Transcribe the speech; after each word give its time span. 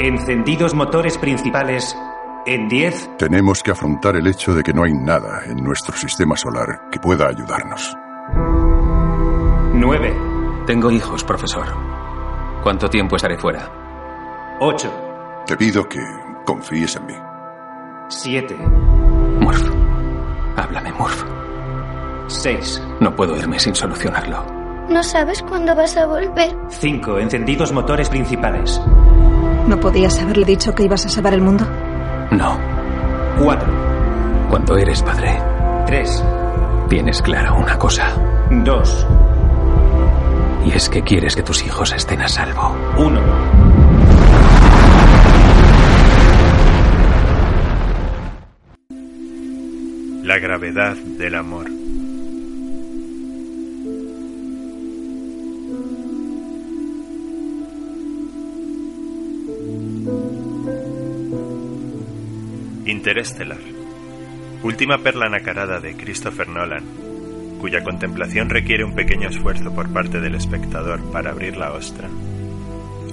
Encendidos 0.00 0.74
motores 0.74 1.18
principales. 1.18 1.96
En 2.46 2.68
10. 2.68 3.16
Tenemos 3.18 3.64
que 3.64 3.72
afrontar 3.72 4.14
el 4.14 4.28
hecho 4.28 4.54
de 4.54 4.62
que 4.62 4.72
no 4.72 4.84
hay 4.84 4.92
nada 4.92 5.42
en 5.44 5.56
nuestro 5.56 5.96
sistema 5.96 6.36
solar 6.36 6.88
que 6.92 7.00
pueda 7.00 7.26
ayudarnos. 7.26 7.96
9. 9.74 10.16
Tengo 10.66 10.92
hijos, 10.92 11.24
profesor. 11.24 11.66
¿Cuánto 12.62 12.88
tiempo 12.88 13.16
estaré 13.16 13.36
fuera? 13.38 13.68
8. 14.60 15.42
Te 15.46 15.56
pido 15.56 15.88
que 15.88 16.00
confíes 16.44 16.94
en 16.94 17.06
mí. 17.06 17.14
7. 18.08 18.56
Murph. 19.40 19.68
Háblame, 20.56 20.92
Murph. 20.92 21.24
6. 22.28 22.82
No 23.00 23.16
puedo 23.16 23.36
irme 23.36 23.58
sin 23.58 23.74
solucionarlo. 23.74 24.46
No 24.88 25.02
sabes 25.02 25.42
cuándo 25.42 25.74
vas 25.74 25.96
a 25.96 26.06
volver. 26.06 26.56
5. 26.68 27.18
Encendidos 27.18 27.72
motores 27.72 28.08
principales. 28.08 28.80
¿No 29.68 29.78
podías 29.78 30.18
haberle 30.18 30.46
dicho 30.46 30.74
que 30.74 30.84
ibas 30.84 31.04
a 31.04 31.10
salvar 31.10 31.34
el 31.34 31.42
mundo? 31.42 31.66
No. 32.30 32.58
4. 33.38 34.48
Cuando 34.48 34.78
eres 34.78 35.02
padre, 35.02 35.38
3. 35.86 36.24
tienes 36.88 37.20
clara 37.20 37.52
una 37.52 37.78
cosa. 37.78 38.10
2. 38.50 39.06
Y 40.64 40.72
es 40.72 40.88
que 40.88 41.02
quieres 41.02 41.36
que 41.36 41.42
tus 41.42 41.62
hijos 41.66 41.92
estén 41.92 42.22
a 42.22 42.28
salvo. 42.28 42.74
1. 42.96 43.20
La 50.24 50.38
gravedad 50.38 50.96
del 50.96 51.34
amor. 51.34 51.66
Interestelar. 63.08 63.56
Última 64.62 64.98
perla 64.98 65.30
nacarada 65.30 65.80
de 65.80 65.96
Christopher 65.96 66.46
Nolan, 66.46 66.84
cuya 67.58 67.82
contemplación 67.82 68.50
requiere 68.50 68.84
un 68.84 68.94
pequeño 68.94 69.30
esfuerzo 69.30 69.74
por 69.74 69.90
parte 69.90 70.20
del 70.20 70.34
espectador 70.34 71.00
para 71.10 71.30
abrir 71.30 71.56
la 71.56 71.72
ostra. 71.72 72.06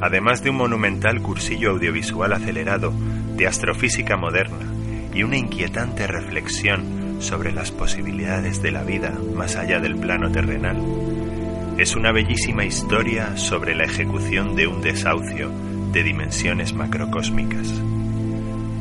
Además 0.01 0.43
de 0.43 0.49
un 0.49 0.57
monumental 0.57 1.21
cursillo 1.21 1.71
audiovisual 1.71 2.33
acelerado 2.33 2.91
de 3.37 3.47
astrofísica 3.47 4.17
moderna 4.17 4.67
y 5.13 5.23
una 5.23 5.37
inquietante 5.37 6.07
reflexión 6.07 7.21
sobre 7.21 7.53
las 7.53 7.71
posibilidades 7.71 8.61
de 8.61 8.71
la 8.71 8.83
vida 8.83 9.17
más 9.33 9.55
allá 9.55 9.79
del 9.79 9.95
plano 9.95 10.29
terrenal, 10.29 10.75
es 11.77 11.95
una 11.95 12.11
bellísima 12.11 12.65
historia 12.65 13.37
sobre 13.37 13.75
la 13.75 13.85
ejecución 13.85 14.57
de 14.57 14.67
un 14.67 14.81
desahucio 14.81 15.49
de 15.93 16.03
dimensiones 16.03 16.73
macrocósmicas, 16.73 17.81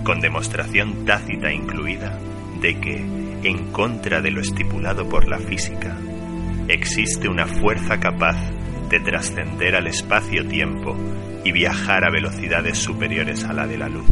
con 0.04 0.20
demostración 0.20 1.04
tácita 1.06 1.50
incluida 1.50 2.18
de 2.60 2.78
que, 2.78 2.96
en 3.42 3.72
contra 3.72 4.20
de 4.20 4.30
lo 4.30 4.40
estipulado 4.40 5.08
por 5.08 5.26
la 5.26 5.38
física, 5.38 5.96
existe 6.68 7.28
una 7.28 7.46
fuerza 7.46 7.98
capaz 7.98 8.36
de 8.90 9.00
trascender 9.00 9.74
al 9.74 9.86
espacio-tiempo 9.86 10.94
y 11.42 11.52
viajar 11.52 12.04
a 12.04 12.10
velocidades 12.10 12.78
superiores 12.78 13.44
a 13.44 13.52
la 13.52 13.66
de 13.66 13.78
la 13.78 13.88
luz. 13.88 14.06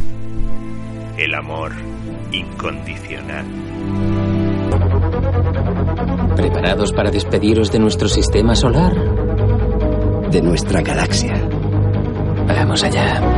El 1.17 1.35
amor 1.35 1.71
incondicional. 2.31 3.45
¿Preparados 6.35 6.91
para 6.91 7.11
despediros 7.11 7.71
de 7.71 7.79
nuestro 7.79 8.07
sistema 8.07 8.55
solar? 8.55 8.93
De 10.31 10.41
nuestra 10.41 10.81
galaxia. 10.81 11.33
Vamos 12.47 12.83
allá. 12.83 13.32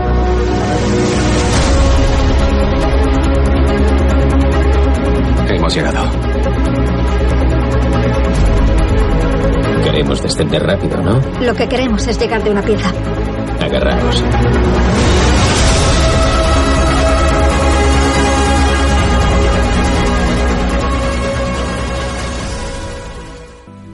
Hemos 5.76 5.94
llegado. 5.94 6.10
Queremos 9.84 10.22
descender 10.22 10.64
rápido, 10.64 11.02
¿no? 11.02 11.22
Lo 11.42 11.54
que 11.54 11.68
queremos 11.68 12.08
es 12.08 12.18
llegar 12.18 12.42
de 12.44 12.52
una 12.52 12.62
pieza. 12.62 12.92
Agarraos. 13.60 14.24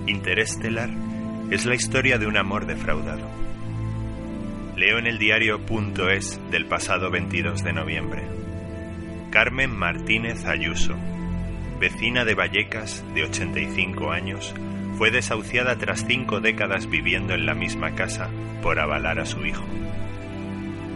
Interestelar 0.05 0.89
es 1.49 1.65
la 1.65 1.73
historia 1.73 2.19
de 2.19 2.27
un 2.27 2.37
amor 2.37 2.67
defraudado. 2.67 3.27
Leo 4.75 4.99
en 4.99 5.07
el 5.07 5.17
diario.es 5.17 6.39
del 6.51 6.67
pasado 6.67 7.09
22 7.09 7.63
de 7.63 7.73
noviembre. 7.73 8.27
Carmen 9.31 9.71
Martínez 9.71 10.45
Ayuso, 10.45 10.95
vecina 11.81 12.25
de 12.25 12.35
Vallecas 12.35 13.03
de 13.15 13.23
85 13.23 14.11
años, 14.11 14.53
fue 14.99 15.09
desahuciada 15.09 15.79
tras 15.79 16.05
cinco 16.05 16.39
décadas 16.39 16.87
viviendo 16.87 17.33
en 17.33 17.47
la 17.47 17.55
misma 17.55 17.95
casa 17.95 18.29
por 18.61 18.79
avalar 18.79 19.19
a 19.19 19.25
su 19.25 19.43
hijo. 19.47 19.65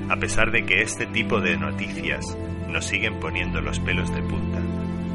A 0.10 0.18
pesar 0.18 0.52
de 0.52 0.64
que 0.64 0.84
este 0.84 1.08
tipo 1.08 1.42
de 1.42 1.58
noticias 1.58 2.38
nos 2.70 2.86
siguen 2.86 3.20
poniendo 3.20 3.62
los 3.62 3.80
pelos 3.80 4.14
de 4.14 4.22
punta, 4.22 4.60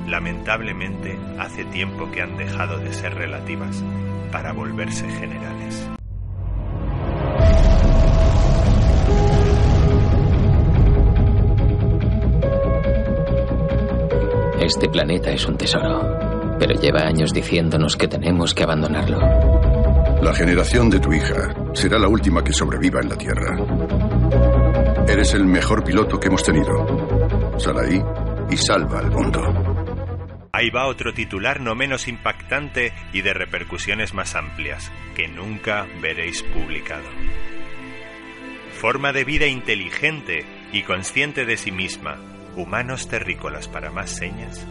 lamentablemente 0.08 1.16
hace 1.38 1.64
tiempo 1.66 2.10
que 2.10 2.20
han 2.20 2.36
dejado 2.36 2.78
de 2.78 2.92
ser 2.92 3.14
relativas 3.14 3.84
para 4.32 4.50
volverse 4.50 5.08
generales. 5.08 5.88
Este 14.70 14.88
planeta 14.88 15.32
es 15.32 15.44
un 15.46 15.56
tesoro, 15.56 16.56
pero 16.60 16.80
lleva 16.80 17.00
años 17.00 17.32
diciéndonos 17.32 17.96
que 17.96 18.06
tenemos 18.06 18.54
que 18.54 18.62
abandonarlo. 18.62 19.18
La 20.22 20.32
generación 20.32 20.88
de 20.88 21.00
tu 21.00 21.12
hija 21.12 21.52
será 21.72 21.98
la 21.98 22.06
última 22.06 22.44
que 22.44 22.52
sobreviva 22.52 23.00
en 23.00 23.08
la 23.08 23.16
Tierra. 23.16 23.56
Eres 25.08 25.34
el 25.34 25.44
mejor 25.44 25.82
piloto 25.82 26.20
que 26.20 26.28
hemos 26.28 26.44
tenido. 26.44 27.58
Sal 27.58 27.80
ahí 27.80 28.00
y 28.48 28.56
salva 28.58 29.00
al 29.00 29.10
mundo. 29.10 29.42
Ahí 30.52 30.70
va 30.70 30.86
otro 30.86 31.12
titular 31.12 31.60
no 31.60 31.74
menos 31.74 32.06
impactante 32.06 32.92
y 33.12 33.22
de 33.22 33.34
repercusiones 33.34 34.14
más 34.14 34.36
amplias, 34.36 34.92
que 35.16 35.26
nunca 35.26 35.88
veréis 36.00 36.44
publicado. 36.44 37.08
Forma 38.80 39.12
de 39.12 39.24
vida 39.24 39.48
inteligente 39.48 40.44
y 40.72 40.84
consciente 40.84 41.44
de 41.44 41.56
sí 41.56 41.72
misma, 41.72 42.20
humanos 42.60 43.08
terrícolas 43.08 43.68
para 43.68 43.90
más 43.90 44.10
señas, 44.10 44.66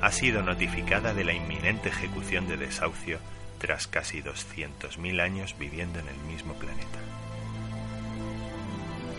ha 0.00 0.10
sido 0.10 0.42
notificada 0.42 1.14
de 1.14 1.24
la 1.24 1.32
inminente 1.32 1.90
ejecución 1.90 2.48
de 2.48 2.56
desahucio 2.56 3.18
tras 3.58 3.86
casi 3.86 4.22
200.000 4.22 5.20
años 5.20 5.54
viviendo 5.58 5.98
en 5.98 6.08
el 6.08 6.16
mismo 6.28 6.54
planeta. 6.54 6.98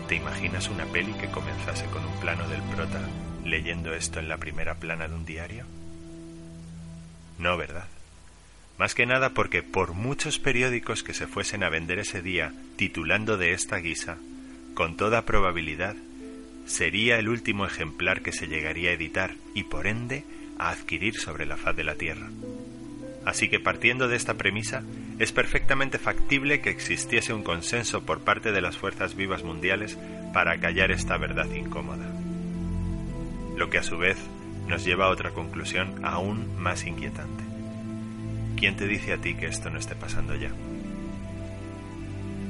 ¿Te 0.08 0.14
imaginas 0.14 0.68
una 0.68 0.84
peli 0.86 1.12
que 1.14 1.28
comenzase 1.28 1.86
con 1.86 2.04
un 2.04 2.20
plano 2.20 2.48
del 2.48 2.62
prota 2.62 3.00
leyendo 3.44 3.94
esto 3.94 4.20
en 4.20 4.28
la 4.28 4.36
primera 4.36 4.74
plana 4.74 5.08
de 5.08 5.14
un 5.14 5.24
diario? 5.24 5.64
No, 7.38 7.56
¿verdad? 7.56 7.86
Más 8.78 8.94
que 8.94 9.06
nada 9.06 9.30
porque 9.30 9.62
por 9.62 9.94
muchos 9.94 10.38
periódicos 10.38 11.02
que 11.02 11.14
se 11.14 11.26
fuesen 11.26 11.64
a 11.64 11.70
vender 11.70 11.98
ese 11.98 12.22
día 12.22 12.52
titulando 12.76 13.36
de 13.36 13.52
esta 13.52 13.78
guisa, 13.78 14.18
con 14.74 14.96
toda 14.96 15.22
probabilidad 15.22 15.96
sería 16.66 17.18
el 17.18 17.28
último 17.28 17.64
ejemplar 17.64 18.20
que 18.20 18.32
se 18.32 18.48
llegaría 18.48 18.90
a 18.90 18.94
editar 18.94 19.34
y 19.54 19.64
por 19.64 19.86
ende 19.86 20.24
a 20.58 20.70
adquirir 20.70 21.14
sobre 21.14 21.46
la 21.46 21.56
faz 21.56 21.76
de 21.76 21.84
la 21.84 21.94
Tierra. 21.94 22.28
Así 23.24 23.48
que 23.48 23.58
partiendo 23.58 24.08
de 24.08 24.16
esta 24.16 24.34
premisa, 24.34 24.84
es 25.18 25.32
perfectamente 25.32 25.98
factible 25.98 26.60
que 26.60 26.70
existiese 26.70 27.32
un 27.32 27.42
consenso 27.42 28.04
por 28.04 28.20
parte 28.20 28.52
de 28.52 28.60
las 28.60 28.76
fuerzas 28.76 29.16
vivas 29.16 29.42
mundiales 29.42 29.98
para 30.32 30.58
callar 30.58 30.90
esta 30.90 31.16
verdad 31.18 31.50
incómoda. 31.52 32.06
Lo 33.56 33.70
que 33.70 33.78
a 33.78 33.82
su 33.82 33.98
vez 33.98 34.16
nos 34.68 34.84
lleva 34.84 35.06
a 35.06 35.10
otra 35.10 35.30
conclusión 35.30 36.04
aún 36.04 36.60
más 36.60 36.84
inquietante. 36.84 37.44
¿Quién 38.56 38.76
te 38.76 38.86
dice 38.86 39.12
a 39.12 39.18
ti 39.18 39.34
que 39.34 39.46
esto 39.46 39.70
no 39.70 39.78
esté 39.78 39.94
pasando 39.94 40.34
ya? 40.36 40.50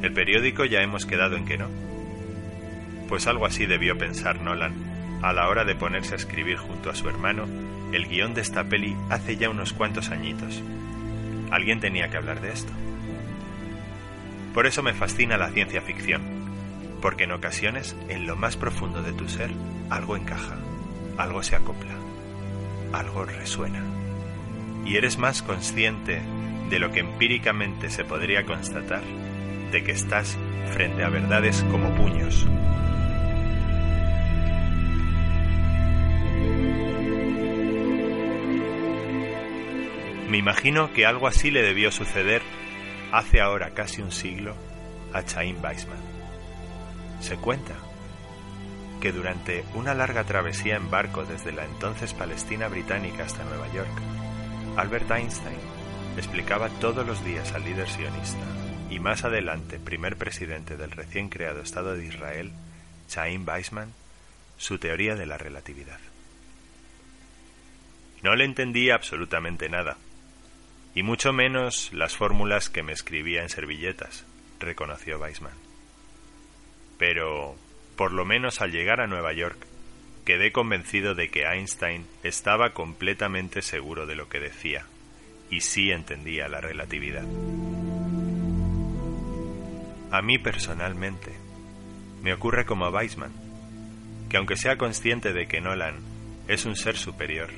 El 0.02 0.12
periódico 0.12 0.64
ya 0.64 0.82
hemos 0.82 1.06
quedado 1.06 1.36
en 1.36 1.46
que 1.46 1.58
no. 1.58 1.85
Pues 3.08 3.26
algo 3.26 3.46
así 3.46 3.66
debió 3.66 3.96
pensar 3.96 4.40
Nolan 4.40 4.74
a 5.22 5.32
la 5.32 5.48
hora 5.48 5.64
de 5.64 5.74
ponerse 5.74 6.14
a 6.14 6.16
escribir 6.16 6.56
junto 6.56 6.90
a 6.90 6.94
su 6.94 7.08
hermano 7.08 7.46
el 7.92 8.06
guion 8.06 8.34
de 8.34 8.40
esta 8.40 8.64
peli 8.64 8.96
hace 9.10 9.36
ya 9.36 9.48
unos 9.48 9.72
cuantos 9.72 10.10
añitos. 10.10 10.62
Alguien 11.50 11.80
tenía 11.80 12.08
que 12.08 12.16
hablar 12.16 12.40
de 12.40 12.52
esto. 12.52 12.72
Por 14.52 14.66
eso 14.66 14.82
me 14.82 14.94
fascina 14.94 15.36
la 15.36 15.50
ciencia 15.50 15.80
ficción, 15.80 16.22
porque 17.00 17.24
en 17.24 17.32
ocasiones, 17.32 17.94
en 18.08 18.26
lo 18.26 18.36
más 18.36 18.56
profundo 18.56 19.02
de 19.02 19.12
tu 19.12 19.28
ser, 19.28 19.50
algo 19.90 20.16
encaja, 20.16 20.56
algo 21.16 21.42
se 21.42 21.56
acopla, 21.56 21.94
algo 22.92 23.24
resuena. 23.24 23.82
Y 24.84 24.96
eres 24.96 25.18
más 25.18 25.42
consciente 25.42 26.20
de 26.70 26.78
lo 26.78 26.90
que 26.90 27.00
empíricamente 27.00 27.90
se 27.90 28.04
podría 28.04 28.44
constatar, 28.44 29.02
de 29.70 29.84
que 29.84 29.92
estás 29.92 30.36
frente 30.72 31.04
a 31.04 31.08
verdades 31.08 31.64
como 31.70 31.94
puños, 31.94 32.46
Me 40.28 40.38
imagino 40.38 40.92
que 40.92 41.06
algo 41.06 41.28
así 41.28 41.52
le 41.52 41.62
debió 41.62 41.92
suceder 41.92 42.42
hace 43.12 43.40
ahora 43.40 43.70
casi 43.70 44.02
un 44.02 44.10
siglo 44.10 44.56
a 45.12 45.22
Chaim 45.24 45.62
Weissman. 45.62 46.00
Se 47.20 47.36
cuenta 47.36 47.74
que 49.00 49.12
durante 49.12 49.64
una 49.74 49.94
larga 49.94 50.24
travesía 50.24 50.76
en 50.76 50.90
barco 50.90 51.24
desde 51.24 51.52
la 51.52 51.64
entonces 51.64 52.12
Palestina 52.12 52.66
británica 52.66 53.24
hasta 53.24 53.44
Nueva 53.44 53.72
York, 53.72 53.88
Albert 54.76 55.10
Einstein 55.12 55.58
explicaba 56.16 56.70
todos 56.80 57.06
los 57.06 57.24
días 57.24 57.52
al 57.52 57.64
líder 57.64 57.88
sionista 57.88 58.44
y 58.90 58.98
más 58.98 59.24
adelante 59.24 59.78
primer 59.78 60.16
presidente 60.16 60.76
del 60.76 60.90
recién 60.90 61.28
creado 61.28 61.60
Estado 61.60 61.96
de 61.96 62.04
Israel, 62.04 62.50
Chaim 63.08 63.46
Weissman, 63.46 63.92
su 64.56 64.78
teoría 64.78 65.14
de 65.14 65.26
la 65.26 65.38
relatividad. 65.38 66.00
No 68.22 68.34
le 68.34 68.44
entendía 68.44 68.94
absolutamente 68.94 69.68
nada, 69.68 69.98
y 70.96 71.02
mucho 71.02 71.34
menos 71.34 71.92
las 71.92 72.16
fórmulas 72.16 72.70
que 72.70 72.82
me 72.82 72.94
escribía 72.94 73.42
en 73.42 73.50
servilletas, 73.50 74.24
reconoció 74.58 75.18
Weisman. 75.18 75.52
Pero, 76.96 77.54
por 77.96 78.12
lo 78.12 78.24
menos 78.24 78.62
al 78.62 78.72
llegar 78.72 79.02
a 79.02 79.06
Nueva 79.06 79.34
York, 79.34 79.58
quedé 80.24 80.52
convencido 80.52 81.14
de 81.14 81.28
que 81.28 81.44
Einstein 81.44 82.06
estaba 82.22 82.70
completamente 82.70 83.60
seguro 83.60 84.06
de 84.06 84.16
lo 84.16 84.30
que 84.30 84.40
decía, 84.40 84.86
y 85.50 85.60
sí 85.60 85.90
entendía 85.90 86.48
la 86.48 86.62
relatividad. 86.62 87.26
A 90.10 90.22
mí 90.22 90.38
personalmente, 90.38 91.34
me 92.22 92.32
ocurre 92.32 92.64
como 92.64 92.86
a 92.86 92.90
Weisman, 92.90 93.32
que 94.30 94.38
aunque 94.38 94.56
sea 94.56 94.78
consciente 94.78 95.34
de 95.34 95.46
que 95.46 95.60
Nolan 95.60 95.96
es 96.48 96.64
un 96.64 96.74
ser 96.74 96.96
superior, 96.96 97.50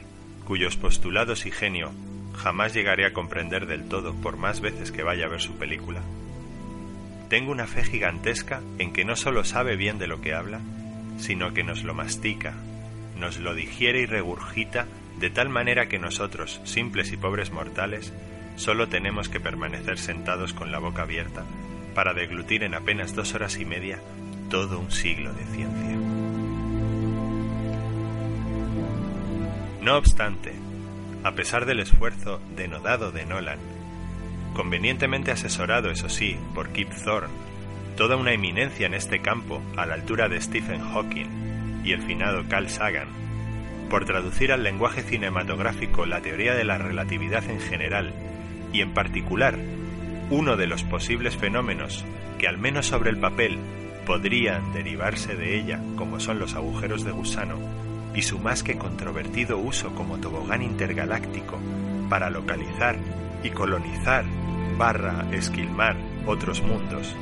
cuyos 0.45 0.77
postulados 0.77 1.47
y 1.47 1.53
genio 1.53 1.93
jamás 2.39 2.73
llegaré 2.73 3.05
a 3.05 3.13
comprender 3.13 3.67
del 3.67 3.89
todo 3.89 4.15
por 4.15 4.37
más 4.37 4.61
veces 4.61 4.93
que 4.93 5.03
vaya 5.03 5.27
a 5.27 5.29
ver 5.29 5.41
su 5.41 5.57
película. 5.57 6.01
Tengo 7.29 7.53
una 7.53 7.67
fe 7.67 7.85
gigantesca 7.85 8.63
en 8.79 8.93
que 8.93 9.05
no 9.05 9.17
solo 9.17 9.45
sabe 9.45 9.77
bien 9.77 9.99
de 9.99 10.07
lo 10.07 10.23
que 10.23 10.35
habla, 10.35 10.61
sino 11.19 11.53
que 11.53 11.65
nos 11.65 11.85
lo 11.85 11.93
mastica, 11.93 12.55
nos 13.19 13.39
lo 13.39 13.55
digiere 13.55 14.01
y 14.01 14.07
regurgita 14.07 14.87
de 15.19 15.31
tal 15.31 15.49
manera 15.49 15.89
que 15.89 15.99
nosotros, 15.99 16.61
simples 16.65 17.13
y 17.13 17.17
pobres 17.17 17.51
mortales, 17.51 18.15
solo 18.57 18.89
tenemos 18.89 19.29
que 19.29 19.41
permanecer 19.41 19.99
sentados 19.99 20.55
con 20.55 20.73
la 20.73 20.79
boca 20.79 21.03
abierta 21.03 21.45
para 21.95 22.15
deglutir 22.15 22.63
en 22.63 22.75
apenas 22.75 23.15
dos 23.15 23.35
horas 23.35 23.59
y 23.59 23.65
media 23.65 23.99
todo 24.49 24.79
un 24.79 24.91
siglo 24.91 25.33
de 25.33 25.45
ciencia. 25.45 25.97
No 29.83 29.97
obstante, 29.97 30.53
a 31.25 31.33
pesar 31.33 31.67
del 31.67 31.81
esfuerzo 31.81 32.41
denodado 32.57 33.13
de 33.13 33.27
Nolan, 33.27 33.59
convenientemente 34.55 35.31
asesorado, 35.31 35.91
eso 35.91 36.09
sí, 36.09 36.39
por 36.55 36.71
Kip 36.71 36.91
Thorne, 37.05 37.35
toda 37.97 38.17
una 38.17 38.33
eminencia 38.33 38.87
en 38.87 38.95
este 38.95 39.21
campo 39.21 39.63
a 39.77 39.87
la 39.87 39.95
altura 39.95 40.29
de 40.29 40.41
Stephen 40.41 40.81
Hawking 40.81 41.83
y 41.85 41.93
el 41.93 42.03
finado 42.03 42.45
Carl 42.49 42.69
Sagan, 42.69 43.09
por 43.91 44.05
traducir 44.05 44.53
al 44.53 44.63
lenguaje 44.63 45.03
cinematográfico 45.03 46.07
la 46.07 46.21
teoría 46.21 46.55
de 46.55 46.65
la 46.65 46.79
relatividad 46.79 47.49
en 47.49 47.61
general 47.61 48.13
y 48.73 48.83
en 48.83 48.93
particular 48.93 49.59
uno 50.31 50.57
de 50.57 50.67
los 50.67 50.85
posibles 50.85 51.37
fenómenos 51.37 52.05
que 52.39 52.49
al 52.49 52.59
menos 52.59 52.87
sobre 52.87 53.11
el 53.11 53.19
papel 53.19 53.59
podrían 54.07 54.73
derivarse 54.73 55.35
de 55.35 55.59
ella, 55.59 55.81
como 55.97 56.21
son 56.21 56.39
los 56.39 56.55
agujeros 56.55 57.05
de 57.05 57.13
gusano, 57.13 57.59
y 58.15 58.23
su 58.23 58.39
más 58.39 58.63
que 58.63 58.79
controvertido 58.79 59.59
uso 59.59 59.95
como 59.95 60.19
tobogán 60.19 60.63
intergaláctico 60.63 61.59
para 62.09 62.31
localizar 62.31 62.99
y 63.43 63.51
colonizar 63.51 64.25
barra 64.77 65.27
esquilmar 65.33 65.97
otros 66.27 66.63
mundos. 66.63 67.15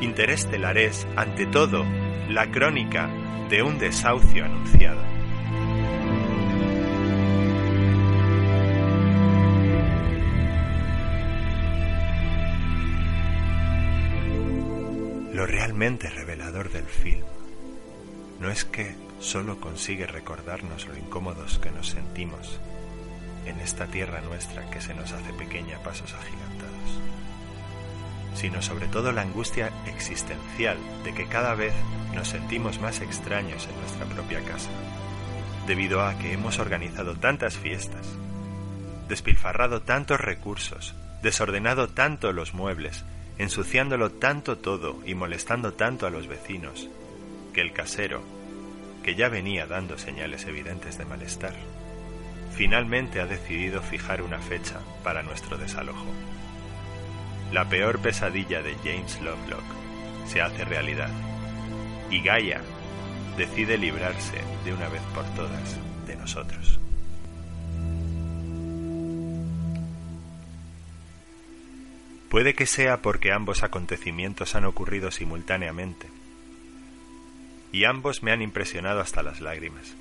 Interestelar 0.00 0.76
es, 0.78 1.06
ante 1.16 1.46
todo, 1.46 1.84
la 2.28 2.50
crónica 2.50 3.08
de 3.48 3.62
un 3.62 3.78
desahucio 3.78 4.44
anunciado. 4.44 5.02
Lo 15.32 15.46
realmente 15.46 16.08
revelador 16.08 16.70
del 16.70 16.86
film 16.86 17.22
no 18.40 18.50
es 18.50 18.64
que 18.64 18.94
solo 19.20 19.60
consigue 19.60 20.06
recordarnos 20.06 20.86
lo 20.86 20.96
incómodos 20.96 21.58
que 21.58 21.70
nos 21.70 21.88
sentimos 21.88 22.60
en 23.46 23.60
esta 23.60 23.86
tierra 23.86 24.20
nuestra 24.20 24.68
que 24.70 24.80
se 24.80 24.94
nos 24.94 25.12
hace 25.12 25.32
pequeña 25.32 25.78
a 25.78 25.82
pasos 25.82 26.12
agigantados, 26.14 27.00
sino 28.34 28.60
sobre 28.60 28.88
todo 28.88 29.12
la 29.12 29.22
angustia 29.22 29.72
existencial 29.86 30.76
de 31.04 31.14
que 31.14 31.26
cada 31.26 31.54
vez 31.54 31.72
nos 32.14 32.28
sentimos 32.28 32.80
más 32.80 33.00
extraños 33.00 33.66
en 33.68 33.80
nuestra 33.80 34.06
propia 34.06 34.40
casa, 34.44 34.70
debido 35.66 36.04
a 36.04 36.18
que 36.18 36.32
hemos 36.32 36.58
organizado 36.58 37.16
tantas 37.16 37.56
fiestas, 37.56 38.06
despilfarrado 39.08 39.82
tantos 39.82 40.20
recursos, 40.20 40.94
desordenado 41.22 41.88
tanto 41.88 42.32
los 42.32 42.54
muebles, 42.54 43.04
ensuciándolo 43.38 44.10
tanto 44.12 44.58
todo 44.58 44.98
y 45.04 45.14
molestando 45.14 45.72
tanto 45.74 46.06
a 46.06 46.10
los 46.10 46.26
vecinos, 46.26 46.88
que 47.52 47.60
el 47.60 47.72
casero, 47.72 48.22
que 49.06 49.14
ya 49.14 49.28
venía 49.28 49.68
dando 49.68 49.96
señales 49.98 50.46
evidentes 50.46 50.98
de 50.98 51.04
malestar, 51.04 51.54
finalmente 52.56 53.20
ha 53.20 53.26
decidido 53.26 53.80
fijar 53.80 54.20
una 54.20 54.40
fecha 54.40 54.80
para 55.04 55.22
nuestro 55.22 55.56
desalojo. 55.56 56.06
La 57.52 57.68
peor 57.68 58.00
pesadilla 58.00 58.62
de 58.62 58.74
James 58.82 59.20
Lovelock 59.20 59.62
se 60.26 60.42
hace 60.42 60.64
realidad 60.64 61.10
y 62.10 62.20
Gaia 62.20 62.60
decide 63.38 63.78
librarse 63.78 64.40
de 64.64 64.74
una 64.74 64.88
vez 64.88 65.02
por 65.14 65.24
todas 65.36 65.76
de 66.08 66.16
nosotros. 66.16 66.80
Puede 72.28 72.54
que 72.54 72.66
sea 72.66 73.02
porque 73.02 73.30
ambos 73.30 73.62
acontecimientos 73.62 74.56
han 74.56 74.64
ocurrido 74.64 75.12
simultáneamente 75.12 76.15
y 77.72 77.84
ambos 77.84 78.22
me 78.22 78.32
han 78.32 78.42
impresionado 78.42 79.00
hasta 79.00 79.22
las 79.22 79.40
lágrimas. 79.40 79.94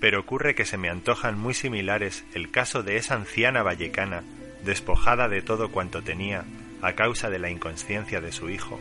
Pero 0.00 0.20
ocurre 0.20 0.54
que 0.54 0.64
se 0.64 0.78
me 0.78 0.88
antojan 0.88 1.38
muy 1.38 1.54
similares 1.54 2.24
el 2.34 2.50
caso 2.50 2.82
de 2.82 2.96
esa 2.96 3.14
anciana 3.14 3.62
vallecana 3.62 4.24
despojada 4.64 5.28
de 5.28 5.42
todo 5.42 5.70
cuanto 5.70 6.02
tenía 6.02 6.44
a 6.80 6.94
causa 6.94 7.30
de 7.30 7.38
la 7.38 7.50
inconsciencia 7.50 8.20
de 8.20 8.32
su 8.32 8.50
hijo 8.50 8.80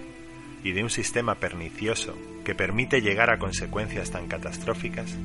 y 0.64 0.72
de 0.72 0.84
un 0.84 0.90
sistema 0.90 1.36
pernicioso 1.36 2.18
que 2.44 2.56
permite 2.56 3.02
llegar 3.02 3.30
a 3.30 3.40
consecuencias 3.40 4.12
tan 4.12 4.28
catastróficas, 4.28 5.16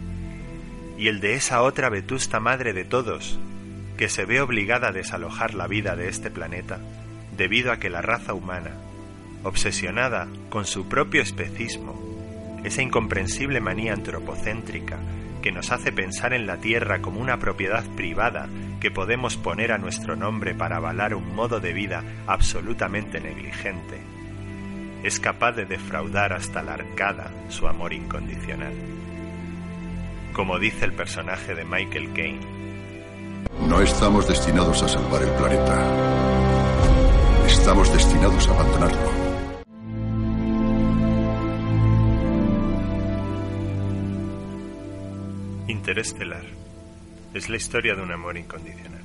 y 0.99 1.09
el 1.09 1.21
de 1.21 1.35
esa 1.35 1.63
otra 1.63 1.89
vetusta 1.91 2.41
madre 2.41 2.73
de 2.73 2.85
todos, 2.85 3.39
que 3.97 4.09
se 4.09 4.25
ve 4.25 4.41
obligada 4.41 4.89
a 4.89 4.93
desalojar 4.93 5.55
la 5.55 5.67
vida 5.67 5.97
de 5.97 6.09
este 6.09 6.31
planeta 6.31 6.81
debido 7.37 7.73
a 7.73 7.79
que 7.79 7.91
la 7.91 8.03
raza 8.03 8.35
humana, 8.35 8.73
obsesionada 9.43 10.29
con 10.49 10.65
su 10.65 10.89
propio 10.89 11.23
especismo 11.23 12.16
esa 12.67 12.83
incomprensible 12.83 13.61
manía 13.61 13.93
antropocéntrica 13.93 14.99
que 15.41 15.53
nos 15.53 15.71
hace 15.71 15.93
pensar 15.93 16.35
en 16.35 16.47
la 16.47 16.57
Tierra 16.57 17.01
como 17.01 17.21
una 17.21 17.39
propiedad 17.39 17.85
privada 17.95 18.49
que 18.81 18.91
podemos 18.91 19.37
poner 19.37 19.71
a 19.71 19.79
nuestro 19.79 20.17
nombre 20.17 20.55
para 20.55 20.79
avalar 20.79 21.15
un 21.15 21.35
modo 21.35 21.61
de 21.61 21.73
vida 21.73 22.03
absolutamente 22.27 23.21
negligente, 23.21 24.01
es 25.05 25.21
capaz 25.21 25.53
de 25.53 25.67
defraudar 25.67 26.33
hasta 26.33 26.63
la 26.63 26.75
arcada 26.75 27.31
su 27.49 27.69
amor 27.69 27.93
incondicional. 27.93 28.75
Como 30.33 30.59
dice 30.59 30.85
el 30.85 30.93
personaje 30.93 31.55
de 31.55 31.65
Michael 31.65 32.13
Caine, 32.13 32.41
no 33.69 33.81
estamos 33.81 34.27
destinados 34.27 34.83
a 34.83 34.89
salvar 34.89 35.23
el 35.23 35.31
planeta. 35.31 35.87
Estamos 37.47 37.93
destinados 37.93 38.49
a 38.49 38.51
abandonarlo. 38.51 39.26
Interestelar 45.87 46.43
es 47.33 47.49
la 47.49 47.55
historia 47.55 47.95
de 47.95 48.03
un 48.03 48.11
amor 48.11 48.37
incondicional. 48.37 49.05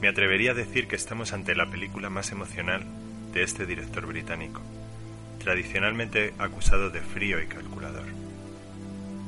Me 0.00 0.08
atrevería 0.08 0.50
a 0.50 0.54
decir 0.54 0.88
que 0.88 0.96
estamos 0.96 1.32
ante 1.32 1.54
la 1.54 1.70
película 1.70 2.10
más 2.10 2.32
emocional 2.32 2.84
de 3.32 3.44
este 3.44 3.64
director 3.64 4.06
británico, 4.06 4.60
tradicionalmente 5.38 6.34
acusado 6.36 6.90
de 6.90 7.00
frío 7.00 7.40
y 7.40 7.46
calculador. 7.46 8.06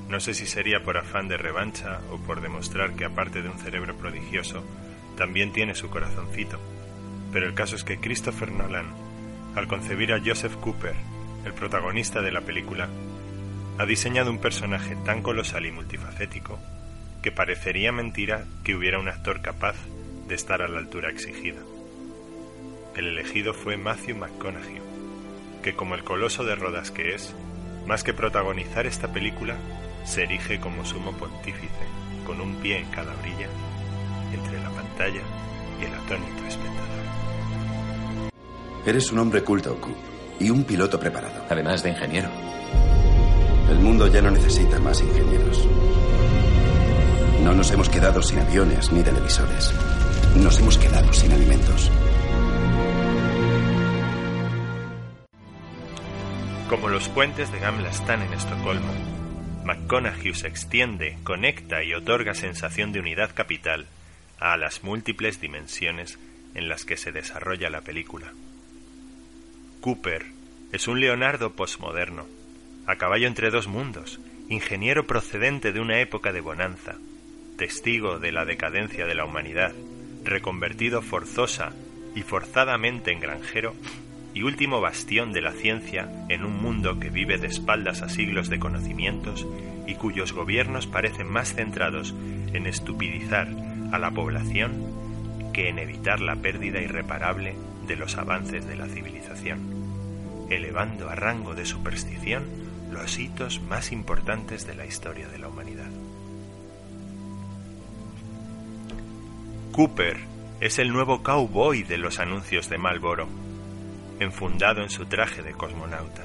No 0.09 0.19
sé 0.19 0.35
si 0.35 0.45
sería 0.45 0.83
por 0.83 0.97
afán 0.97 1.29
de 1.29 1.37
revancha 1.37 2.01
o 2.11 2.17
por 2.17 2.41
demostrar 2.41 2.97
que 2.97 3.05
aparte 3.05 3.43
de 3.43 3.49
un 3.49 3.61
cerebro 3.61 3.97
prodigioso, 3.97 4.65
también 5.17 5.53
tiene 5.53 5.77
su 5.77 5.89
corazoncito, 5.89 6.59
pero 7.33 7.47
el 7.47 7.55
caso 7.55 7.77
es 7.77 7.85
que 7.85 8.01
Christopher 8.01 8.51
Nolan, 8.51 8.93
al 9.55 9.69
concebir 9.69 10.15
a 10.15 10.21
Joseph 10.21 10.57
Cooper, 10.57 10.97
el 11.45 11.53
protagonista 11.53 12.23
de 12.23 12.33
la 12.33 12.41
película, 12.41 12.89
ha 13.79 13.87
diseñado 13.87 14.31
un 14.31 14.39
personaje 14.39 14.97
tan 15.05 15.23
colosal 15.23 15.67
y 15.67 15.73
multifacético 15.73 16.59
que 17.23 17.33
parecería 17.33 17.93
mentira 17.93 18.45
que 18.65 18.75
hubiera 18.75 18.99
un 18.99 19.09
actor 19.09 19.41
capaz 19.41 19.77
de 20.29 20.35
estar 20.35 20.63
a 20.63 20.69
la 20.69 20.79
altura 20.79 21.11
exigida. 21.11 21.61
El 22.97 23.07
elegido 23.07 23.55
fue 23.55 23.77
Matthew 23.77 24.17
McConaughey, 24.17 24.81
que 25.63 25.75
como 25.75 25.95
el 25.95 26.05
coloso 26.05 26.45
de 26.45 26.55
Rodas 26.55 26.91
que 26.91 27.15
es, 27.15 27.35
más 27.87 28.05
que 28.05 28.13
protagonizar 28.13 28.87
esta 28.87 29.13
película, 29.13 29.57
se 30.05 30.25
erige 30.25 30.61
como 30.61 30.85
sumo 30.85 31.13
pontífice, 31.13 31.87
con 32.27 32.41
un 32.41 32.57
pie 32.57 32.79
en 32.79 32.91
cada 32.91 33.15
brilla, 33.15 33.49
entre 34.35 34.61
la 34.61 34.71
pantalla 34.71 35.23
y 35.81 35.85
el 35.85 35.95
atónito 35.95 36.47
espectador. 36.47 36.83
Eres 38.85 39.13
un 39.13 39.21
hombre 39.21 39.43
culto, 39.43 39.81
Coop, 39.81 39.97
y 40.41 40.51
un 40.51 40.65
piloto 40.65 40.99
preparado. 40.99 41.45
Además 41.49 41.83
de 41.83 41.91
ingeniero. 41.91 42.29
El 43.73 43.79
mundo 43.79 44.07
ya 44.07 44.21
no 44.21 44.31
necesita 44.31 44.79
más 44.81 45.01
ingenieros. 45.01 45.67
No 47.43 47.55
nos 47.55 47.71
hemos 47.71 47.89
quedado 47.89 48.21
sin 48.21 48.39
aviones 48.39 48.93
ni 48.93 49.03
televisores. 49.03 49.73
Nos 50.37 50.59
hemos 50.59 50.77
quedado 50.77 51.11
sin 51.15 51.33
alimentos. 51.33 51.91
Como 56.69 56.91
los 56.91 57.09
puentes 57.09 57.51
de 57.51 57.61
Gamla 57.61 57.89
están 57.89 58.21
en 58.21 58.35
Estocolmo, 58.35 58.93
McConaughey 59.65 60.35
se 60.35 60.49
extiende, 60.49 61.17
conecta 61.25 61.83
y 61.83 61.95
otorga 61.95 62.35
sensación 62.35 62.93
de 62.93 63.01
unidad 63.01 63.31
capital 63.35 63.87
a 64.39 64.59
las 64.59 64.85
múltiples 64.85 65.41
dimensiones 65.41 66.19
en 66.55 66.69
las 66.69 66.85
que 66.85 66.99
se 66.99 67.11
desarrolla 67.11 67.71
la 67.71 67.81
película. 67.81 68.35
Cooper 69.81 70.27
es 70.73 70.89
un 70.89 71.01
Leonardo 71.01 71.53
posmoderno, 71.55 72.27
a 72.87 72.97
caballo 72.97 73.27
entre 73.27 73.51
dos 73.51 73.69
mundos, 73.69 74.21
ingeniero 74.49 75.07
procedente 75.07 75.73
de 75.73 75.81
una 75.81 76.01
época 76.01 76.33
de 76.33 76.41
bonanza, 76.41 76.97
testigo 77.57 78.19
de 78.19 78.33
la 78.33 78.45
decadencia 78.45 79.07
de 79.07 79.15
la 79.15 79.25
humanidad, 79.25 79.73
reconvertido 80.25 81.03
forzosa 81.03 81.73
y 82.15 82.23
forzadamente 82.23 83.13
en 83.13 83.21
granjero, 83.21 83.75
y 84.35 84.43
último 84.43 84.81
bastión 84.81 85.33
de 85.33 85.43
la 85.43 85.53
ciencia 85.53 86.09
en 86.29 86.45
un 86.45 86.61
mundo 86.61 86.99
que 86.99 87.11
vive 87.11 87.39
de 87.39 87.49
espaldas 87.49 88.03
a 88.03 88.09
siglos 88.09 88.49
de 88.49 88.59
conocimientos 88.59 89.47
y 89.87 89.95
cuyos 89.95 90.33
gobiernos 90.33 90.87
parecen 90.87 91.29
más 91.29 91.55
centrados 91.55 92.15
en 92.53 92.67
estupidizar 92.67 93.49
a 93.93 93.99
la 93.99 94.11
población 94.11 94.73
que 95.53 95.69
en 95.69 95.79
evitar 95.79 96.21
la 96.21 96.37
pérdida 96.37 96.81
irreparable 96.81 97.55
de 97.87 97.97
los 97.97 98.17
avances 98.17 98.67
de 98.67 98.77
la 98.77 98.87
civilización, 98.87 99.61
elevando 100.49 101.11
a 101.11 101.15
rango 101.15 101.55
de 101.55 101.67
superstición 101.67 102.62
los 102.93 103.19
hitos 103.19 103.61
más 103.63 103.93
importantes 103.93 104.67
de 104.67 104.75
la 104.75 104.87
historia 104.87 105.29
de 105.29 105.39
la 105.39 105.49
humanidad. 105.49 105.91
Cooper 109.73 110.19
es 110.61 110.79
el 110.79 110.93
nuevo 110.93 111.23
cowboy 111.23 111.83
de 111.83 111.99
los 111.99 112.19
anuncios 112.21 112.69
de 112.69 112.79
Marlboro, 112.79 113.27
enfundado 114.21 114.83
en 114.83 114.91
su 114.91 115.07
traje 115.07 115.43
de 115.43 115.53
cosmonauta. 115.53 116.23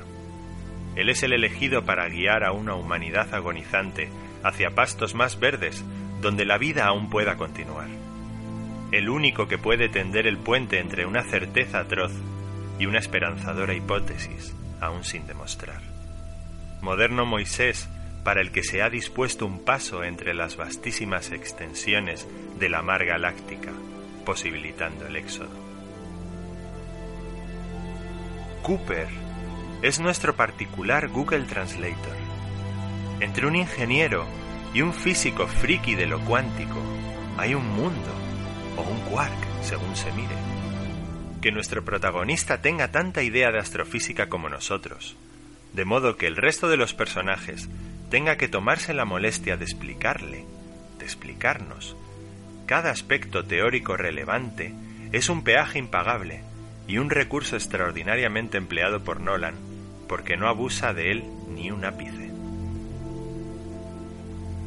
Él 0.96 1.10
es 1.10 1.24
el 1.24 1.34
elegido 1.34 1.86
para 1.86 2.10
guiar 2.10 2.44
a 2.44 2.52
una 2.52 2.76
humanidad 2.76 3.34
agonizante 3.34 4.10
hacia 4.44 4.72
pastos 4.72 5.16
más 5.16 5.40
verdes 5.40 5.84
donde 6.22 6.46
la 6.46 6.58
vida 6.58 6.86
aún 6.86 7.10
pueda 7.10 7.38
continuar. 7.38 7.88
El 8.92 9.10
único 9.10 9.48
que 9.48 9.58
puede 9.58 9.90
tender 9.90 10.28
el 10.28 10.38
puente 10.38 10.80
entre 10.80 11.06
una 11.06 11.24
certeza 11.24 11.80
atroz 11.80 12.14
y 12.80 12.86
una 12.86 13.00
esperanzadora 13.00 13.74
hipótesis 13.74 14.56
aún 14.82 15.04
sin 15.04 15.26
demostrar. 15.26 15.97
Moderno 16.82 17.26
Moisés 17.26 17.90
para 18.24 18.42
el 18.42 18.52
que 18.52 18.64
se 18.64 18.82
ha 18.82 18.90
dispuesto 18.90 19.46
un 19.46 19.64
paso 19.64 20.04
entre 20.04 20.34
las 20.34 20.58
vastísimas 20.58 21.32
extensiones 21.32 22.28
de 22.60 22.70
la 22.70 22.82
mar 22.82 23.06
galáctica, 23.06 23.72
posibilitando 24.26 25.08
el 25.08 25.16
éxodo. 25.16 25.56
Cooper 28.64 29.08
es 29.82 30.00
nuestro 30.00 30.36
particular 30.36 31.08
Google 31.08 31.44
Translator. 31.44 32.18
Entre 33.22 33.48
un 33.48 33.56
ingeniero 33.56 34.26
y 34.74 34.82
un 34.82 34.94
físico 34.94 35.48
friki 35.48 35.96
de 35.96 36.08
lo 36.08 36.20
cuántico 36.20 36.82
hay 37.38 37.54
un 37.54 37.68
mundo, 37.70 38.12
o 38.76 38.82
un 38.82 39.00
quark, 39.10 39.62
según 39.62 39.96
se 39.96 40.12
mire. 40.12 40.36
Que 41.42 41.52
nuestro 41.52 41.86
protagonista 41.86 42.62
tenga 42.62 42.92
tanta 42.92 43.22
idea 43.22 43.52
de 43.52 43.60
astrofísica 43.60 44.28
como 44.28 44.50
nosotros, 44.50 45.16
de 45.74 45.86
modo 45.86 46.18
que 46.18 46.28
el 46.28 46.36
resto 46.36 46.68
de 46.68 46.78
los 46.78 46.94
personajes 46.94 47.70
tenga 48.10 48.38
que 48.38 48.48
tomarse 48.48 48.94
la 48.94 49.06
molestia 49.06 49.58
de 49.58 49.66
explicarle, 49.66 50.46
de 51.00 51.06
explicarnos. 51.06 51.96
Cada 52.66 52.92
aspecto 52.92 53.46
teórico 53.46 53.98
relevante 53.98 54.74
es 55.12 55.30
un 55.30 55.44
peaje 55.44 55.80
impagable 55.80 56.44
y 56.88 56.98
un 56.98 57.10
recurso 57.10 57.56
extraordinariamente 57.56 58.58
empleado 58.58 59.04
por 59.04 59.20
Nolan, 59.20 59.56
porque 60.08 60.38
no 60.38 60.48
abusa 60.48 60.94
de 60.94 61.12
él 61.12 61.24
ni 61.50 61.70
un 61.72 61.86
ápice. 61.86 62.32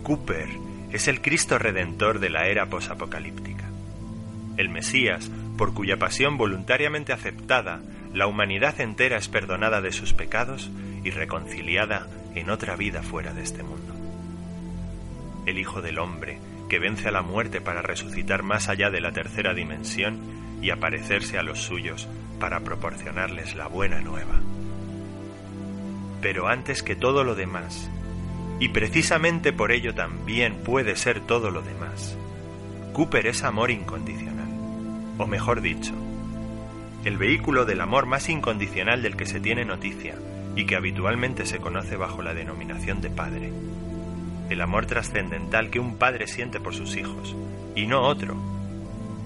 Cooper 0.03 0.49
es 0.93 1.09
el 1.09 1.21
Cristo 1.21 1.59
redentor 1.59 2.19
de 2.19 2.31
la 2.31 2.47
era 2.47 2.67
posapocalíptica. 2.67 3.65
El 4.57 4.69
Mesías, 4.69 5.31
por 5.57 5.73
cuya 5.73 5.99
pasión 5.99 6.37
voluntariamente 6.37 7.13
aceptada, 7.13 7.81
la 8.13 8.27
humanidad 8.27 8.81
entera 8.81 9.17
es 9.19 9.29
perdonada 9.29 9.81
de 9.81 9.93
sus 9.93 10.13
pecados 10.13 10.71
y 11.05 11.11
reconciliada 11.11 12.07
en 12.35 12.51
otra 12.51 12.77
vida 12.77 13.03
fuera 13.03 13.33
de 13.33 13.43
este 13.43 13.63
mundo. 13.63 13.95
El 15.47 15.59
Hijo 15.59 15.83
del 15.83 15.99
Hombre, 15.99 16.39
que 16.69 16.79
vence 16.79 17.09
a 17.09 17.13
la 17.13 17.23
muerte 17.23 17.61
para 17.61 17.83
resucitar 17.83 18.43
más 18.43 18.69
allá 18.69 18.91
de 18.91 19.01
la 19.01 19.13
tercera 19.13 19.55
dimensión 19.55 20.19
y 20.63 20.71
aparecerse 20.71 21.39
a 21.39 21.43
los 21.43 21.61
suyos 21.61 22.09
para 22.39 22.61
proporcionarles 22.61 23.55
la 23.55 23.67
buena 23.67 24.01
nueva. 24.01 24.41
Pero 26.21 26.49
antes 26.49 26.83
que 26.83 26.95
todo 26.95 27.25
lo 27.25 27.35
demás, 27.35 27.91
y 28.61 28.69
precisamente 28.69 29.53
por 29.53 29.73
ello 29.73 29.95
también 29.95 30.57
puede 30.57 30.95
ser 30.97 31.21
todo 31.21 31.51
lo 31.51 31.63
demás, 31.63 32.17
Cooper 32.93 33.27
es 33.27 33.43
amor 33.43 33.71
incondicional, 33.71 34.49
o 35.19 35.27
mejor 35.27 35.63
dicho, 35.63 35.95
el 37.05 37.17
vehículo 37.17 37.65
del 37.65 37.81
amor 37.81 38.05
más 38.05 38.29
incondicional 38.29 39.03
del 39.03 39.17
que 39.17 39.25
se 39.25 39.41
tiene 39.41 39.65
noticia 39.65 40.17
y 40.61 40.67
que 40.67 40.77
habitualmente 40.77 41.47
se 41.47 41.59
conoce 41.59 41.97
bajo 41.97 42.21
la 42.21 42.35
denominación 42.35 43.01
de 43.01 43.09
padre. 43.09 43.51
El 44.51 44.61
amor 44.61 44.85
trascendental 44.85 45.71
que 45.71 45.81
un 45.81 45.97
padre 45.97 46.27
siente 46.27 46.61
por 46.61 46.75
sus 46.75 46.97
hijos, 46.97 47.35
y 47.75 47.87
no 47.87 48.03
otro, 48.03 48.37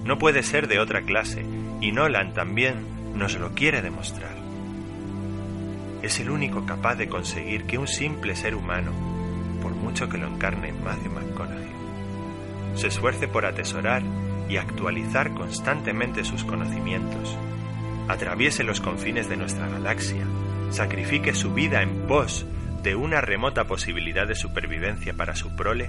no 0.04 0.16
puede 0.16 0.44
ser 0.44 0.68
de 0.68 0.78
otra 0.78 1.02
clase, 1.02 1.44
y 1.80 1.90
Nolan 1.90 2.34
también 2.34 2.76
nos 3.16 3.36
lo 3.36 3.50
quiere 3.50 3.82
demostrar. 3.82 4.36
Es 6.02 6.20
el 6.20 6.30
único 6.30 6.66
capaz 6.66 6.94
de 6.94 7.08
conseguir 7.08 7.64
que 7.64 7.78
un 7.78 7.88
simple 7.88 8.36
ser 8.36 8.54
humano, 8.54 8.92
por 9.60 9.72
mucho 9.72 10.08
que 10.08 10.18
lo 10.18 10.28
encarne 10.28 10.72
Matthew 10.84 11.10
McConaughey, 11.14 11.72
se 12.76 12.86
esfuerce 12.86 13.26
por 13.26 13.44
atesorar 13.44 14.04
y 14.48 14.56
actualizar 14.56 15.34
constantemente 15.34 16.22
sus 16.22 16.44
conocimientos, 16.44 17.36
atraviese 18.06 18.62
los 18.62 18.80
confines 18.80 19.28
de 19.28 19.36
nuestra 19.36 19.66
galaxia, 19.68 20.24
sacrifique 20.74 21.34
su 21.34 21.54
vida 21.54 21.82
en 21.82 22.08
pos 22.08 22.44
de 22.82 22.96
una 22.96 23.20
remota 23.20 23.64
posibilidad 23.64 24.26
de 24.26 24.34
supervivencia 24.34 25.14
para 25.14 25.36
su 25.36 25.54
prole 25.54 25.88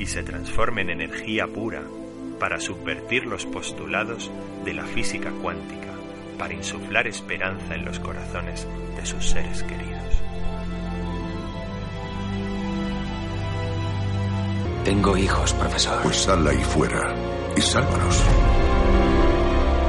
y 0.00 0.06
se 0.06 0.24
transforme 0.24 0.82
en 0.82 0.90
energía 0.90 1.46
pura 1.46 1.82
para 2.40 2.58
subvertir 2.58 3.24
los 3.24 3.46
postulados 3.46 4.30
de 4.64 4.74
la 4.74 4.84
física 4.84 5.30
cuántica, 5.30 5.92
para 6.38 6.54
insuflar 6.54 7.06
esperanza 7.06 7.76
en 7.76 7.84
los 7.84 8.00
corazones 8.00 8.66
de 8.96 9.06
sus 9.06 9.24
seres 9.24 9.62
queridos. 9.62 9.86
Tengo 14.84 15.16
hijos, 15.16 15.52
profesor. 15.54 16.02
Pues 16.02 16.16
sal 16.16 16.46
ahí 16.46 16.62
fuera 16.64 17.14
y 17.56 17.60
sálvalos. 17.60 18.24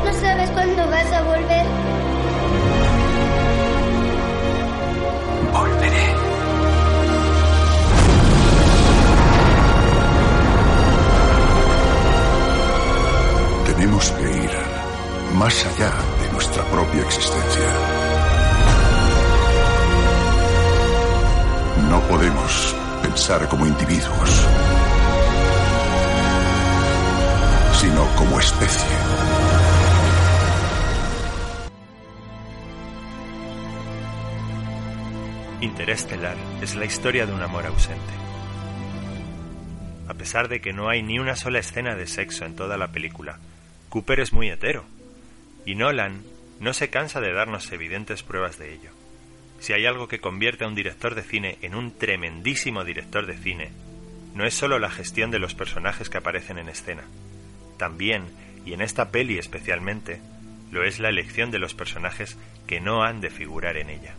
¿No 0.06 0.13
sabes 0.13 0.50
cuándo 0.51 0.88
vas 0.89 1.12
a 1.12 1.24
volver? 1.24 1.87
más 15.38 15.63
allá 15.67 15.94
de 16.20 16.32
nuestra 16.32 16.63
propia 16.63 17.03
existencia. 17.03 17.70
No 21.91 22.01
podemos 22.08 22.75
pensar 23.03 23.48
como 23.48 23.67
individuos, 23.67 24.48
sino 27.74 28.08
como 28.15 28.39
especie. 28.39 28.98
Interestelar 35.62 36.36
es 36.63 36.75
la 36.75 36.86
historia 36.86 37.27
de 37.27 37.34
un 37.34 37.44
amor 37.44 37.67
ausente. 37.67 38.01
A 40.08 40.15
pesar 40.15 40.48
de 40.48 40.62
que 40.62 40.74
no 40.74 40.89
hay 40.89 41.03
ni 41.03 41.20
una 41.20 41.36
sola 41.36 41.60
escena 41.60 41.94
de 41.94 42.08
sexo 42.08 42.44
en 42.46 42.56
toda 42.56 42.75
la 42.77 42.88
película, 42.88 43.38
Cooper 43.89 44.22
es 44.22 44.34
muy 44.34 44.50
hetero 44.50 44.97
y 45.68 45.76
Nolan 45.76 46.24
no 46.62 46.74
se 46.74 46.90
cansa 46.90 47.20
de 47.20 47.34
darnos 47.34 47.74
evidentes 47.74 48.24
pruebas 48.24 48.58
de 48.58 48.74
ello. 48.74 48.90
Si 49.60 49.74
hay 49.74 49.86
algo 49.86 50.08
que 50.08 50.22
convierte 50.22 50.64
a 50.64 50.68
un 50.70 50.76
director 50.76 51.14
de 51.14 51.24
cine 51.24 51.58
en 51.62 51.76
un 51.76 51.92
tremendísimo 51.92 52.86
director 52.86 53.26
de 53.26 53.38
cine, 53.38 53.72
no 54.34 54.46
es 54.46 54.54
solo 54.54 54.80
la 54.80 54.90
gestión 54.90 55.30
de 55.30 55.40
los 55.40 55.56
personajes 55.56 56.10
que 56.10 56.20
aparecen 56.20 56.58
en 56.58 56.70
escena. 56.70 57.04
También, 57.78 58.28
y 58.66 58.72
en 58.72 58.82
esta 58.82 59.12
peli 59.12 59.38
especialmente, 59.38 60.22
lo 60.72 60.86
es 60.86 61.02
la 61.02 61.10
elección 61.10 61.52
de 61.52 61.60
los 61.60 61.74
personajes 61.74 62.38
que 62.66 62.80
no 62.80 63.04
han 63.04 63.20
de 63.20 63.30
figurar 63.30 63.76
en 63.76 63.90
ella. 63.90 64.16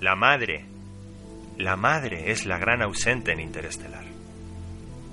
La 0.00 0.16
madre. 0.16 0.64
La 1.58 1.76
madre 1.76 2.30
es 2.30 2.46
la 2.46 2.56
gran 2.56 2.80
ausente 2.80 3.32
en 3.32 3.40
Interestelar. 3.40 4.06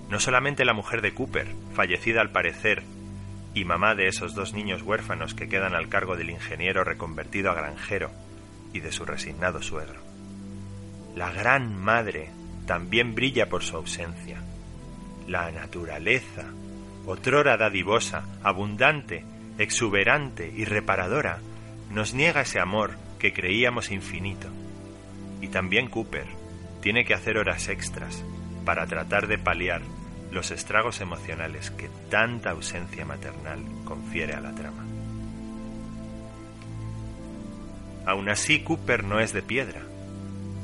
No 0.09 0.21
solamente 0.21 0.63
la 0.63 0.73
mujer 0.73 1.01
de 1.01 1.13
Cooper, 1.13 1.47
fallecida 1.73 2.21
al 2.21 2.31
parecer, 2.31 2.83
y 3.59 3.65
mamá 3.65 3.95
de 3.95 4.07
esos 4.07 4.35
dos 4.35 4.53
niños 4.53 4.83
huérfanos 4.83 5.33
que 5.33 5.49
quedan 5.49 5.73
al 5.73 5.89
cargo 5.89 6.15
del 6.15 6.29
ingeniero 6.29 6.83
reconvertido 6.83 7.49
a 7.49 7.55
granjero 7.55 8.11
y 8.73 8.81
de 8.81 8.91
su 8.91 9.03
resignado 9.03 9.61
suegro. 9.61 9.99
La 11.15 11.31
gran 11.31 11.75
madre 11.75 12.29
también 12.67 13.15
brilla 13.15 13.49
por 13.49 13.63
su 13.63 13.75
ausencia. 13.75 14.37
La 15.27 15.49
naturaleza, 15.51 16.45
otrora 17.05 17.57
dadivosa, 17.57 18.25
abundante, 18.43 19.25
exuberante 19.57 20.53
y 20.55 20.65
reparadora, 20.65 21.39
nos 21.89 22.13
niega 22.13 22.41
ese 22.41 22.59
amor 22.59 22.91
que 23.17 23.33
creíamos 23.33 23.91
infinito 23.91 24.49
y 25.41 25.47
también 25.47 25.89
Cooper 25.89 26.27
tiene 26.81 27.05
que 27.05 27.13
hacer 27.13 27.37
horas 27.37 27.69
extras 27.69 28.23
para 28.65 28.85
tratar 28.85 29.27
de 29.27 29.37
paliar 29.37 29.81
los 30.31 30.51
estragos 30.51 31.01
emocionales 31.01 31.71
que 31.71 31.89
tanta 32.09 32.51
ausencia 32.51 33.05
maternal 33.05 33.59
confiere 33.85 34.33
a 34.33 34.41
la 34.41 34.53
trama. 34.53 34.85
Aún 38.05 38.29
así, 38.29 38.59
Cooper 38.59 39.03
no 39.03 39.19
es 39.19 39.33
de 39.33 39.41
piedra, 39.41 39.81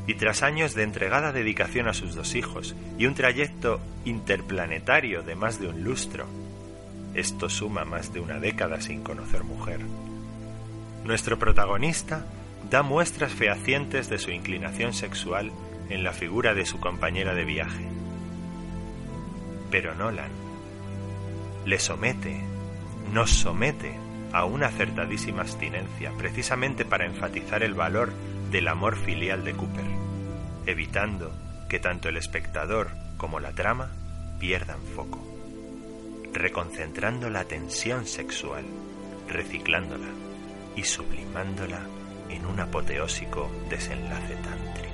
y 0.07 0.15
tras 0.15 0.43
años 0.43 0.75
de 0.75 0.83
entregada 0.83 1.31
dedicación 1.31 1.87
a 1.87 1.93
sus 1.93 2.15
dos 2.15 2.35
hijos 2.35 2.75
y 2.97 3.05
un 3.05 3.15
trayecto 3.15 3.79
interplanetario 4.05 5.23
de 5.23 5.35
más 5.35 5.59
de 5.59 5.67
un 5.67 5.83
lustro, 5.83 6.25
esto 7.13 7.49
suma 7.49 7.85
más 7.85 8.13
de 8.13 8.19
una 8.19 8.39
década 8.39 8.81
sin 8.81 9.03
conocer 9.03 9.43
mujer, 9.43 9.81
nuestro 11.03 11.37
protagonista 11.37 12.25
da 12.69 12.81
muestras 12.81 13.33
fehacientes 13.33 14.09
de 14.09 14.17
su 14.17 14.31
inclinación 14.31 14.93
sexual 14.93 15.51
en 15.89 16.03
la 16.03 16.13
figura 16.13 16.53
de 16.53 16.65
su 16.65 16.79
compañera 16.79 17.35
de 17.35 17.43
viaje. 17.43 17.92
Pero 19.73 19.95
Nolan 19.95 20.29
le 21.65 21.79
somete, 21.79 22.39
nos 23.11 23.31
somete 23.31 23.97
a 24.31 24.45
una 24.45 24.67
acertadísima 24.67 25.41
abstinencia, 25.41 26.11
precisamente 26.15 26.85
para 26.85 27.07
enfatizar 27.07 27.63
el 27.63 27.73
valor 27.73 28.13
del 28.51 28.67
amor 28.67 28.95
filial 28.97 29.43
de 29.43 29.53
Cooper, 29.53 29.87
evitando 30.67 31.33
que 31.69 31.79
tanto 31.79 32.07
el 32.07 32.17
espectador 32.17 32.91
como 33.17 33.39
la 33.39 33.53
trama 33.53 33.89
pierdan 34.39 34.83
foco, 34.95 35.25
reconcentrando 36.33 37.31
la 37.31 37.45
tensión 37.45 38.05
sexual, 38.05 38.65
reciclándola 39.27 40.09
y 40.75 40.83
sublimándola 40.83 41.79
en 42.29 42.45
un 42.45 42.59
apoteósico 42.59 43.49
desenlace 43.71 44.35
tántrico. 44.35 44.92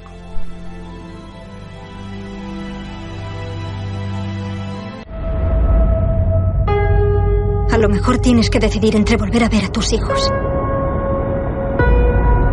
Lo 7.79 7.87
mejor 7.87 8.19
tienes 8.19 8.49
que 8.49 8.59
decidir 8.59 8.95
entre 8.95 9.15
volver 9.15 9.43
a 9.43 9.49
ver 9.49 9.63
a 9.63 9.71
tus 9.71 9.93
hijos 9.93 10.29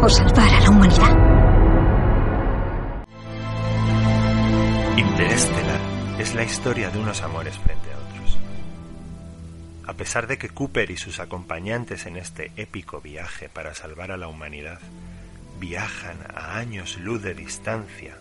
o 0.01 0.09
salvar 0.09 0.55
a 0.55 0.61
la 0.61 0.71
humanidad. 0.71 1.17
Interestelar 4.97 5.81
es 6.21 6.35
la 6.35 6.45
historia 6.45 6.91
de 6.91 6.99
unos 7.01 7.23
amores 7.23 7.59
frente 7.59 7.89
a 7.93 7.97
otros. 7.97 8.39
A 9.89 9.95
pesar 9.95 10.29
de 10.29 10.39
que 10.39 10.49
Cooper 10.49 10.93
y 10.93 10.97
sus 10.97 11.19
acompañantes 11.19 12.07
en 12.07 12.17
este 12.17 12.53
épico 12.57 13.01
viaje 13.01 13.49
para 13.49 13.75
salvar 13.75 14.13
a 14.13 14.17
la 14.17 14.29
humanidad 14.29 14.79
viajan 15.59 16.19
a 16.35 16.57
años 16.57 16.99
luz 16.99 17.23
de 17.23 17.35
distancia, 17.35 18.17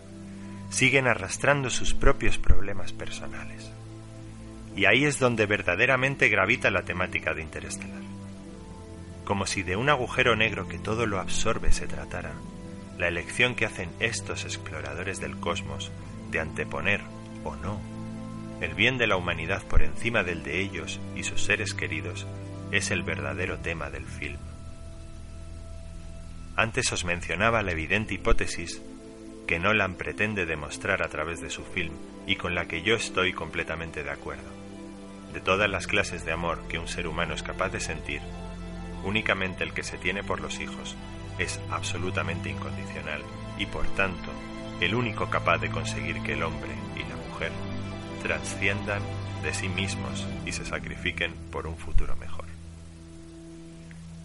siguen 0.70 1.06
arrastrando 1.06 1.70
sus 1.70 1.94
propios 1.94 2.36
problemas 2.38 2.92
personales. 2.92 3.75
Y 4.76 4.84
ahí 4.84 5.04
es 5.04 5.18
donde 5.18 5.46
verdaderamente 5.46 6.28
gravita 6.28 6.70
la 6.70 6.84
temática 6.84 7.34
de 7.34 7.42
Interestelar. 7.42 8.02
Como 9.24 9.46
si 9.46 9.62
de 9.62 9.76
un 9.76 9.88
agujero 9.88 10.36
negro 10.36 10.68
que 10.68 10.78
todo 10.78 11.06
lo 11.06 11.18
absorbe 11.18 11.72
se 11.72 11.86
tratara, 11.86 12.34
la 12.98 13.08
elección 13.08 13.54
que 13.54 13.66
hacen 13.66 13.90
estos 13.98 14.44
exploradores 14.44 15.18
del 15.18 15.38
cosmos 15.38 15.90
de 16.30 16.40
anteponer 16.40 17.00
o 17.42 17.56
no 17.56 17.96
el 18.60 18.74
bien 18.74 18.96
de 18.96 19.06
la 19.06 19.16
humanidad 19.16 19.62
por 19.64 19.82
encima 19.82 20.22
del 20.22 20.42
de 20.42 20.60
ellos 20.60 20.98
y 21.14 21.24
sus 21.24 21.42
seres 21.42 21.74
queridos 21.74 22.26
es 22.72 22.90
el 22.90 23.02
verdadero 23.02 23.58
tema 23.58 23.90
del 23.90 24.06
film. 24.06 24.38
Antes 26.56 26.90
os 26.90 27.04
mencionaba 27.04 27.62
la 27.62 27.72
evidente 27.72 28.14
hipótesis 28.14 28.80
que 29.46 29.58
Nolan 29.58 29.94
pretende 29.94 30.46
demostrar 30.46 31.02
a 31.02 31.08
través 31.08 31.40
de 31.40 31.50
su 31.50 31.64
film 31.64 31.92
y 32.26 32.36
con 32.36 32.54
la 32.54 32.66
que 32.66 32.82
yo 32.82 32.96
estoy 32.96 33.34
completamente 33.34 34.02
de 34.02 34.10
acuerdo. 34.10 34.55
De 35.36 35.42
todas 35.42 35.68
las 35.68 35.86
clases 35.86 36.24
de 36.24 36.32
amor 36.32 36.66
que 36.66 36.78
un 36.78 36.88
ser 36.88 37.06
humano 37.06 37.34
es 37.34 37.42
capaz 37.42 37.68
de 37.68 37.78
sentir, 37.78 38.22
únicamente 39.04 39.64
el 39.64 39.74
que 39.74 39.82
se 39.82 39.98
tiene 39.98 40.24
por 40.24 40.40
los 40.40 40.60
hijos 40.60 40.96
es 41.38 41.60
absolutamente 41.68 42.48
incondicional 42.48 43.20
y 43.58 43.66
por 43.66 43.84
tanto 43.96 44.30
el 44.80 44.94
único 44.94 45.28
capaz 45.28 45.58
de 45.58 45.68
conseguir 45.68 46.22
que 46.22 46.32
el 46.32 46.42
hombre 46.42 46.70
y 46.94 47.00
la 47.00 47.16
mujer 47.16 47.52
trasciendan 48.22 49.02
de 49.42 49.52
sí 49.52 49.68
mismos 49.68 50.26
y 50.46 50.52
se 50.52 50.64
sacrifiquen 50.64 51.34
por 51.52 51.66
un 51.66 51.76
futuro 51.76 52.16
mejor. 52.16 52.46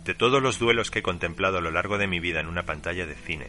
De 0.05 0.13
todos 0.13 0.41
los 0.41 0.59
duelos 0.59 0.91
que 0.91 0.99
he 0.99 1.03
contemplado 1.03 1.57
a 1.57 1.61
lo 1.61 1.71
largo 1.71 1.97
de 1.97 2.07
mi 2.07 2.21
vida 2.21 2.39
en 2.39 2.47
una 2.47 2.63
pantalla 2.63 3.05
de 3.05 3.15
cine, 3.15 3.47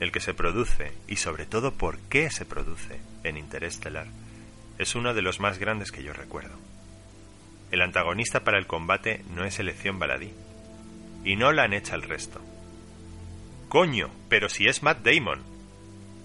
el 0.00 0.10
que 0.10 0.20
se 0.20 0.32
produce, 0.32 0.94
y 1.06 1.16
sobre 1.16 1.44
todo 1.44 1.74
por 1.74 1.98
qué 2.08 2.30
se 2.30 2.46
produce, 2.46 2.98
en 3.24 3.36
Interestelar, 3.36 4.06
es 4.78 4.94
uno 4.94 5.12
de 5.12 5.20
los 5.20 5.38
más 5.38 5.58
grandes 5.58 5.92
que 5.92 6.02
yo 6.02 6.14
recuerdo. 6.14 6.56
El 7.70 7.82
antagonista 7.82 8.44
para 8.44 8.58
el 8.58 8.66
combate 8.66 9.24
no 9.34 9.44
es 9.44 9.58
elección 9.58 9.98
baladí, 9.98 10.32
y 11.24 11.36
no 11.36 11.52
la 11.52 11.64
han 11.64 11.74
hecho 11.74 11.94
el 11.94 12.02
resto. 12.02 12.40
Coño, 13.68 14.10
pero 14.28 14.48
si 14.48 14.66
es 14.66 14.82
Matt 14.82 15.04
Damon. 15.04 15.42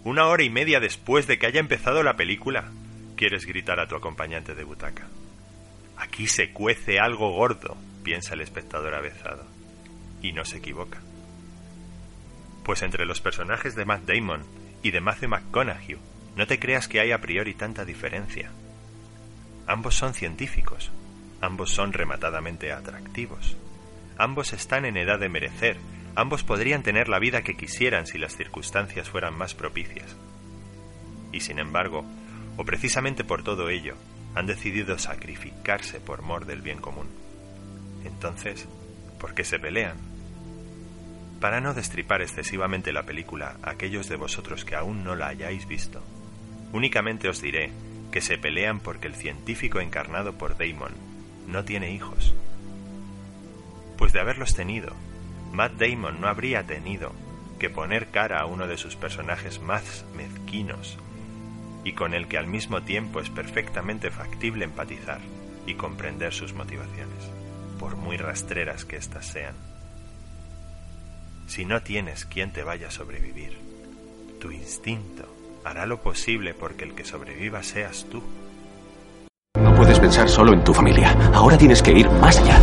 Una 0.05 0.27
hora 0.27 0.43
y 0.43 0.49
media 0.49 0.79
después 0.79 1.27
de 1.27 1.37
que 1.37 1.45
haya 1.45 1.59
empezado 1.59 2.03
la 2.03 2.15
película, 2.15 2.71
quieres 3.17 3.45
gritar 3.45 3.79
a 3.79 3.87
tu 3.87 3.95
acompañante 3.95 4.55
de 4.55 4.63
butaca. 4.63 5.07
Aquí 5.97 6.27
se 6.27 6.51
cuece 6.51 6.99
algo 6.99 7.31
gordo, 7.31 7.77
piensa 8.03 8.33
el 8.33 8.41
espectador 8.41 8.95
avezado. 8.95 9.45
Y 10.21 10.31
no 10.31 10.45
se 10.45 10.57
equivoca. 10.57 11.01
Pues 12.63 12.81
entre 12.81 13.05
los 13.05 13.19
personajes 13.19 13.75
de 13.75 13.85
Matt 13.85 14.03
Damon 14.05 14.43
y 14.81 14.91
de 14.91 15.01
Matthew 15.01 15.29
McConaughey, 15.29 15.97
no 16.37 16.47
te 16.47 16.59
creas 16.59 16.87
que 16.87 17.01
hay 17.01 17.11
a 17.11 17.19
priori 17.19 17.53
tanta 17.53 17.83
diferencia. 17.83 18.51
Ambos 19.67 19.95
son 19.95 20.13
científicos, 20.13 20.91
ambos 21.43 21.71
son 21.71 21.91
rematadamente 21.91 22.71
atractivos, 22.71 23.57
ambos 24.17 24.53
están 24.53 24.85
en 24.85 24.95
edad 24.95 25.19
de 25.19 25.27
merecer, 25.27 25.75
ambos 26.15 26.41
podrían 26.41 26.83
tener 26.83 27.09
la 27.09 27.19
vida 27.19 27.41
que 27.41 27.57
quisieran 27.57 28.07
si 28.07 28.17
las 28.17 28.37
circunstancias 28.37 29.09
fueran 29.09 29.37
más 29.37 29.53
propicias. 29.53 30.15
Y 31.33 31.41
sin 31.41 31.59
embargo, 31.59 32.05
o 32.55 32.63
precisamente 32.63 33.25
por 33.25 33.43
todo 33.43 33.69
ello, 33.69 33.95
han 34.35 34.47
decidido 34.47 34.97
sacrificarse 34.97 35.99
por 35.99 36.21
mor 36.21 36.45
del 36.45 36.61
bien 36.61 36.79
común. 36.79 37.07
Entonces, 38.05 38.69
¿por 39.19 39.33
qué 39.33 39.43
se 39.43 39.59
pelean? 39.59 39.97
Para 41.41 41.59
no 41.59 41.73
destripar 41.73 42.21
excesivamente 42.21 42.93
la 42.93 43.03
película 43.03 43.57
a 43.63 43.71
aquellos 43.71 44.07
de 44.07 44.15
vosotros 44.15 44.63
que 44.63 44.75
aún 44.75 45.03
no 45.03 45.13
la 45.13 45.27
hayáis 45.27 45.67
visto, 45.67 46.01
únicamente 46.71 47.27
os 47.27 47.41
diré 47.41 47.71
que 48.13 48.21
se 48.21 48.37
pelean 48.37 48.79
porque 48.79 49.07
el 49.07 49.15
científico 49.15 49.81
encarnado 49.81 50.37
por 50.37 50.57
Damon 50.57 51.12
no 51.47 51.63
tiene 51.63 51.91
hijos. 51.91 52.33
Pues 53.97 54.13
de 54.13 54.19
haberlos 54.19 54.55
tenido, 54.55 54.93
Matt 55.51 55.73
Damon 55.73 56.19
no 56.19 56.27
habría 56.27 56.63
tenido 56.63 57.13
que 57.59 57.69
poner 57.69 58.07
cara 58.07 58.41
a 58.41 58.45
uno 58.45 58.67
de 58.67 58.77
sus 58.77 58.95
personajes 58.95 59.61
más 59.61 60.05
mezquinos 60.15 60.97
y 61.83 61.93
con 61.93 62.13
el 62.13 62.27
que 62.27 62.37
al 62.37 62.47
mismo 62.47 62.81
tiempo 62.81 63.19
es 63.19 63.29
perfectamente 63.29 64.09
factible 64.09 64.65
empatizar 64.65 65.21
y 65.65 65.75
comprender 65.75 66.33
sus 66.33 66.53
motivaciones, 66.53 67.29
por 67.79 67.95
muy 67.95 68.17
rastreras 68.17 68.85
que 68.85 68.97
éstas 68.97 69.27
sean. 69.27 69.55
Si 71.47 71.65
no 71.65 71.81
tienes 71.81 72.25
quien 72.25 72.51
te 72.51 72.63
vaya 72.63 72.87
a 72.87 72.91
sobrevivir, 72.91 73.57
tu 74.39 74.51
instinto 74.51 75.33
hará 75.63 75.85
lo 75.85 76.01
posible 76.01 76.53
porque 76.53 76.83
el 76.83 76.95
que 76.95 77.05
sobreviva 77.05 77.63
seas 77.63 78.05
tú. 78.09 78.23
Puedes 79.83 79.99
pensar 79.99 80.29
solo 80.29 80.53
en 80.53 80.63
tu 80.63 80.73
familia. 80.73 81.11
Ahora 81.33 81.57
tienes 81.57 81.83
que 81.83 81.91
ir 81.91 82.09
más 82.09 82.39
allá. 82.39 82.57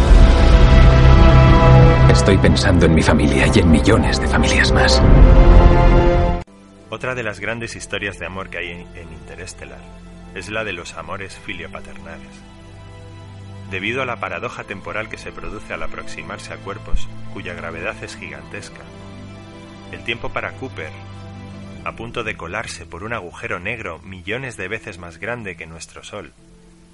Estoy 2.10 2.38
pensando 2.38 2.86
en 2.86 2.94
mi 2.94 3.02
familia 3.02 3.44
y 3.54 3.58
en 3.58 3.70
millones 3.70 4.18
de 4.18 4.26
familias 4.26 4.72
más. 4.72 5.02
Otra 6.88 7.14
de 7.14 7.22
las 7.22 7.38
grandes 7.38 7.76
historias 7.76 8.18
de 8.18 8.24
amor 8.24 8.48
que 8.48 8.56
hay 8.56 8.70
en, 8.70 8.86
en 8.96 9.12
Interestelar 9.12 9.80
es 10.34 10.48
la 10.48 10.64
de 10.64 10.72
los 10.72 10.94
amores 10.94 11.38
filiopaternales. 11.44 12.40
Debido 13.70 14.00
a 14.00 14.06
la 14.06 14.18
paradoja 14.18 14.64
temporal 14.64 15.10
que 15.10 15.18
se 15.18 15.30
produce 15.30 15.74
al 15.74 15.82
aproximarse 15.82 16.54
a 16.54 16.56
cuerpos 16.56 17.06
cuya 17.34 17.52
gravedad 17.52 18.02
es 18.02 18.16
gigantesca, 18.16 18.80
el 19.92 20.02
tiempo 20.04 20.30
para 20.30 20.52
Cooper, 20.52 20.92
a 21.84 21.92
punto 21.92 22.24
de 22.24 22.38
colarse 22.38 22.86
por 22.86 23.04
un 23.04 23.12
agujero 23.12 23.60
negro 23.60 23.98
millones 23.98 24.56
de 24.56 24.68
veces 24.68 24.96
más 24.96 25.18
grande 25.18 25.54
que 25.58 25.66
nuestro 25.66 26.02
Sol, 26.02 26.32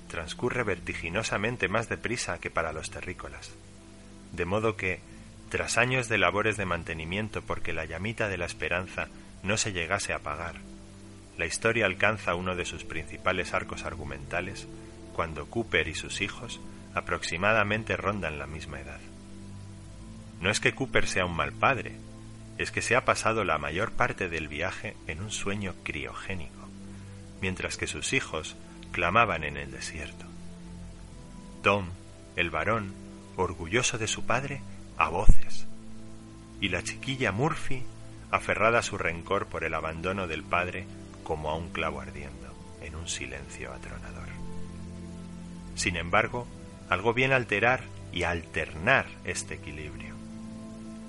transcurre 0.06 0.62
vertiginosamente 0.62 1.68
más 1.68 1.88
deprisa 1.88 2.38
que 2.38 2.50
para 2.50 2.72
los 2.72 2.90
terrícolas. 2.90 3.52
De 4.32 4.44
modo 4.44 4.76
que, 4.76 5.00
tras 5.50 5.78
años 5.78 6.08
de 6.08 6.18
labores 6.18 6.56
de 6.56 6.66
mantenimiento 6.66 7.42
porque 7.42 7.72
la 7.72 7.84
llamita 7.84 8.28
de 8.28 8.38
la 8.38 8.46
esperanza 8.46 9.08
no 9.42 9.56
se 9.56 9.72
llegase 9.72 10.12
a 10.12 10.16
apagar, 10.16 10.56
la 11.38 11.46
historia 11.46 11.86
alcanza 11.86 12.34
uno 12.34 12.56
de 12.56 12.64
sus 12.64 12.84
principales 12.84 13.52
arcos 13.52 13.84
argumentales 13.84 14.66
cuando 15.12 15.46
Cooper 15.46 15.88
y 15.88 15.94
sus 15.94 16.20
hijos 16.20 16.60
aproximadamente 16.94 17.96
rondan 17.96 18.38
la 18.38 18.46
misma 18.46 18.80
edad. 18.80 19.00
No 20.40 20.50
es 20.50 20.60
que 20.60 20.74
Cooper 20.74 21.06
sea 21.06 21.26
un 21.26 21.36
mal 21.36 21.52
padre, 21.52 21.92
es 22.58 22.70
que 22.70 22.82
se 22.82 22.96
ha 22.96 23.04
pasado 23.04 23.44
la 23.44 23.58
mayor 23.58 23.92
parte 23.92 24.28
del 24.28 24.48
viaje 24.48 24.96
en 25.06 25.20
un 25.20 25.30
sueño 25.30 25.74
criogénico, 25.82 26.68
mientras 27.40 27.76
que 27.76 27.86
sus 27.86 28.12
hijos 28.12 28.56
clamaban 28.92 29.44
en 29.44 29.56
el 29.56 29.70
desierto. 29.70 30.26
Tom, 31.62 31.86
el 32.36 32.50
varón, 32.50 32.94
orgulloso 33.36 33.98
de 33.98 34.06
su 34.06 34.24
padre, 34.24 34.62
a 34.96 35.08
voces, 35.08 35.66
y 36.60 36.68
la 36.68 36.82
chiquilla 36.82 37.32
Murphy, 37.32 37.82
aferrada 38.30 38.80
a 38.80 38.82
su 38.82 38.98
rencor 38.98 39.46
por 39.46 39.64
el 39.64 39.74
abandono 39.74 40.26
del 40.26 40.42
padre 40.42 40.86
como 41.22 41.50
a 41.50 41.56
un 41.56 41.70
clavo 41.70 42.00
ardiendo, 42.00 42.54
en 42.82 42.94
un 42.94 43.08
silencio 43.08 43.72
atronador. 43.72 44.28
Sin 45.74 45.96
embargo, 45.96 46.46
algo 46.88 47.12
viene 47.12 47.34
a 47.34 47.36
alterar 47.36 47.82
y 48.12 48.22
alternar 48.22 49.06
este 49.24 49.54
equilibrio. 49.54 50.14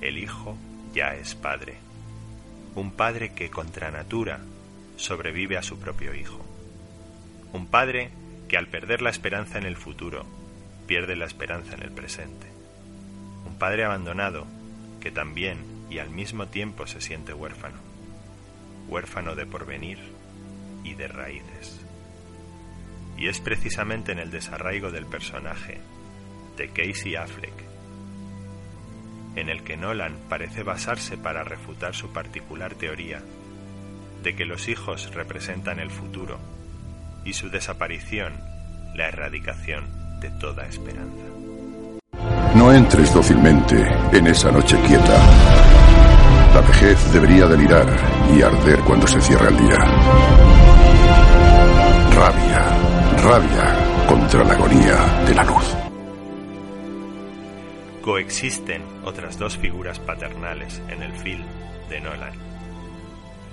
El 0.02 0.18
hijo 0.18 0.58
ya 0.94 1.16
es 1.16 1.36
padre, 1.36 1.78
un 2.76 2.92
padre 2.92 3.34
que 3.34 3.50
contra 3.50 3.92
natura 3.92 4.40
sobrevive 4.98 5.58
a 5.58 5.63
su 5.63 5.80
propio 5.80 6.13
hijo, 6.13 6.46
un 7.54 7.68
padre 7.68 8.12
que 8.48 8.58
al 8.58 8.68
perder 8.68 9.02
la 9.02 9.10
esperanza 9.10 9.58
en 9.58 9.66
el 9.66 9.76
futuro, 9.76 10.26
pierde 10.86 11.16
la 11.16 11.26
esperanza 11.26 11.76
en 11.76 11.84
el 11.84 11.92
presente, 11.92 12.48
un 13.46 13.58
padre 13.58 13.84
abandonado 13.84 14.48
que 15.02 15.12
también 15.12 15.58
y 15.90 16.00
al 16.00 16.10
mismo 16.10 16.48
tiempo 16.48 16.88
se 16.88 17.02
siente 17.02 17.34
huérfano, 17.34 17.78
huérfano 18.88 19.36
de 19.36 19.46
porvenir 19.46 20.00
y 20.84 20.96
de 20.96 21.08
raíces. 21.08 21.82
Y 23.18 23.28
es 23.28 23.40
precisamente 23.40 24.12
en 24.12 24.20
el 24.20 24.32
desarraigo 24.32 24.92
del 24.92 25.06
personaje 25.06 25.80
de 26.56 26.70
Casey 26.70 27.16
Affleck, 27.16 27.54
en 29.36 29.50
el 29.50 29.64
que 29.64 29.78
Nolan 29.78 30.18
parece 30.30 30.64
basarse 30.64 31.18
para 31.18 31.44
refutar 31.44 31.96
su 31.96 32.12
particular 32.12 32.76
teoría 32.76 33.22
de 34.24 34.36
que 34.36 34.46
los 34.46 34.68
hijos 34.68 35.14
representan 35.14 35.80
el 35.80 35.92
futuro 35.92 36.40
y 37.28 37.34
su 37.34 37.50
desaparición 37.50 38.34
la 38.96 39.10
erradicación 39.10 39.86
de 40.20 40.30
toda 40.32 40.66
esperanza. 40.66 41.26
No 42.56 42.72
entres 42.74 43.13
dócilmente 43.13 43.76
en 44.13 44.28
esa 44.28 44.50
noche 44.50 44.78
quieta. 44.88 45.20
La 46.56 46.62
vejez 46.62 47.12
debería 47.12 47.46
delirar 47.46 47.86
y 48.36 48.42
arder 48.42 48.80
cuando 48.80 49.06
se 49.06 49.22
cierra 49.22 49.50
el 49.50 49.58
día. 49.58 49.78
Rabia, 52.16 52.66
rabia 53.24 54.06
contra 54.08 54.44
la 54.44 54.54
agonía 54.54 54.96
de 55.28 55.36
la 55.36 55.44
luz. 55.44 55.76
Coexisten 58.02 58.82
otras 59.04 59.38
dos 59.38 59.58
figuras 59.58 60.00
paternales 60.00 60.82
en 60.88 61.04
el 61.04 61.12
film 61.12 61.44
de 61.90 62.00
Nolan. 62.00 62.34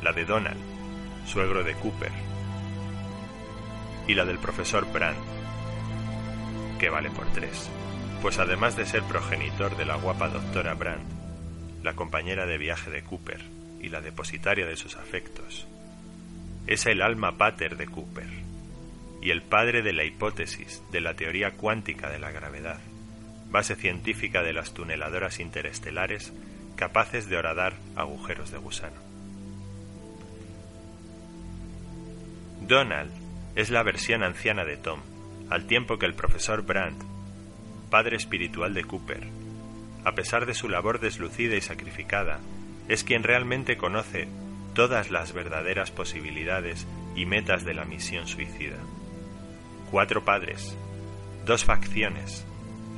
La 0.03 0.13
de 0.13 0.25
Donald, 0.25 0.61
suegro 1.27 1.65
de 1.65 1.75
Cooper, 1.75 2.13
y 4.07 4.15
la 4.15 4.25
del 4.25 4.39
profesor 4.39 4.91
Brandt, 4.93 5.19
que 6.79 6.91
vale 6.91 7.11
por 7.11 7.27
tres, 7.33 7.71
pues 8.23 8.39
además 8.39 8.77
de 8.77 8.87
ser 8.87 9.03
progenitor 9.03 9.77
de 9.77 9.85
la 9.85 9.97
guapa 9.97 10.29
doctora 10.29 10.75
Brandt, 10.75 11.05
la 11.83 11.95
compañera 11.95 12.47
de 12.47 12.59
viaje 12.59 12.91
de 12.91 13.03
Cooper 13.03 13.41
y 13.81 13.89
la 13.89 14.01
depositaria 14.01 14.67
de 14.67 14.77
sus 14.77 14.97
afectos, 14.97 15.67
es 16.67 16.87
el 16.87 17.03
alma 17.03 17.37
pater 17.37 17.77
de 17.77 17.87
Cooper 17.87 18.29
y 19.21 19.31
el 19.31 19.43
padre 19.43 19.83
de 19.83 19.93
la 19.93 20.05
hipótesis 20.05 20.83
de 20.93 21.01
la 21.01 21.15
teoría 21.15 21.53
cuántica 21.53 22.11
de 22.11 22.19
la 22.19 22.31
gravedad, 22.31 22.81
base 23.51 23.77
científica 23.77 24.43
de 24.43 24.53
las 24.53 24.75
tuneladoras 24.75 25.41
interestelares 25.41 26.33
capaces 26.77 27.29
de 27.29 27.37
horadar 27.37 27.75
agujeros 27.97 28.51
de 28.51 28.59
gusano. 28.59 29.01
Donald 32.67 33.24
es 33.57 33.71
la 33.71 33.83
versión 33.83 34.23
anciana 34.23 34.65
de 34.65 34.77
Tom, 34.77 35.01
al 35.51 35.67
tiempo 35.67 35.99
que 35.99 36.07
el 36.07 36.15
profesor 36.15 36.63
Brandt, 36.63 37.03
padre 37.91 38.17
espiritual 38.17 38.75
de 38.75 38.85
Cooper, 38.85 39.29
a 40.05 40.13
pesar 40.13 40.47
de 40.47 40.55
su 40.55 40.69
labor 40.69 41.01
deslucida 41.01 41.57
y 41.57 41.61
sacrificada, 41.61 42.41
es 42.89 43.05
quien 43.05 43.23
realmente 43.23 43.77
conoce 43.77 44.29
todas 44.75 45.11
las 45.11 45.33
verdaderas 45.33 45.91
posibilidades 45.91 46.87
y 47.15 47.27
metas 47.27 47.65
de 47.65 47.75
la 47.75 47.85
misión 47.85 48.27
suicida. 48.27 48.77
Cuatro 49.91 50.25
padres, 50.25 50.77
dos 51.47 51.65
facciones, 51.65 52.45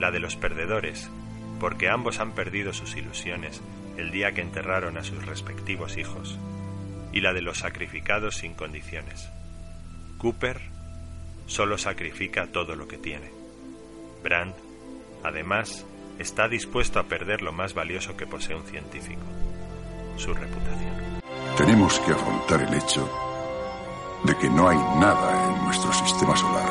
la 0.01 0.11
de 0.11 0.21
los 0.21 0.37
perdedores, 0.37 1.11
porque 1.61 1.89
ambos 1.89 2.19
han 2.19 2.33
perdido 2.33 2.73
sus 2.73 2.97
ilusiones 2.97 3.63
el 3.97 4.11
día 4.11 4.33
que 4.33 4.41
enterraron 4.41 4.97
a 4.97 5.05
sus 5.05 5.25
respectivos 5.27 5.97
hijos, 5.97 6.39
y 7.13 7.21
la 7.21 7.33
de 7.33 7.43
los 7.43 7.59
sacrificados 7.59 8.37
sin 8.37 8.55
condiciones. 8.55 9.31
Cooper 10.19 10.61
solo 11.47 11.79
sacrifica 11.79 12.47
todo 12.47 12.75
lo 12.75 12.89
que 12.89 12.99
tiene. 12.99 13.31
Brandt, 14.23 14.57
además, 15.23 15.85
está 16.19 16.49
dispuesto 16.49 16.99
a 16.99 17.05
perder 17.05 17.43
lo 17.43 17.53
más 17.53 17.75
valioso 17.75 18.17
que 18.17 18.27
posee 18.27 18.57
un 18.57 18.65
científico, 18.65 19.23
su 20.17 20.33
reputación. 20.33 21.21
Tenemos 21.57 21.99
que 22.01 22.13
afrontar 22.13 22.63
el 22.63 22.75
hecho 22.75 23.09
de 24.25 24.37
que 24.37 24.49
no 24.49 24.69
hay 24.69 24.77
nada 24.77 25.55
en 25.55 25.65
nuestro 25.65 25.93
sistema 25.93 26.37
solar 26.37 26.69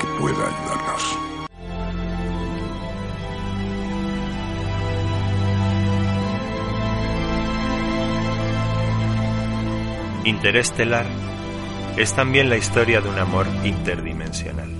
que 0.00 0.06
pueda 0.20 0.46
ayudarnos. 0.46 1.18
Interestelar 10.24 11.06
es 11.96 12.14
también 12.14 12.50
la 12.50 12.58
historia 12.58 13.00
de 13.00 13.08
un 13.08 13.18
amor 13.18 13.46
interdimensional. 13.64 14.70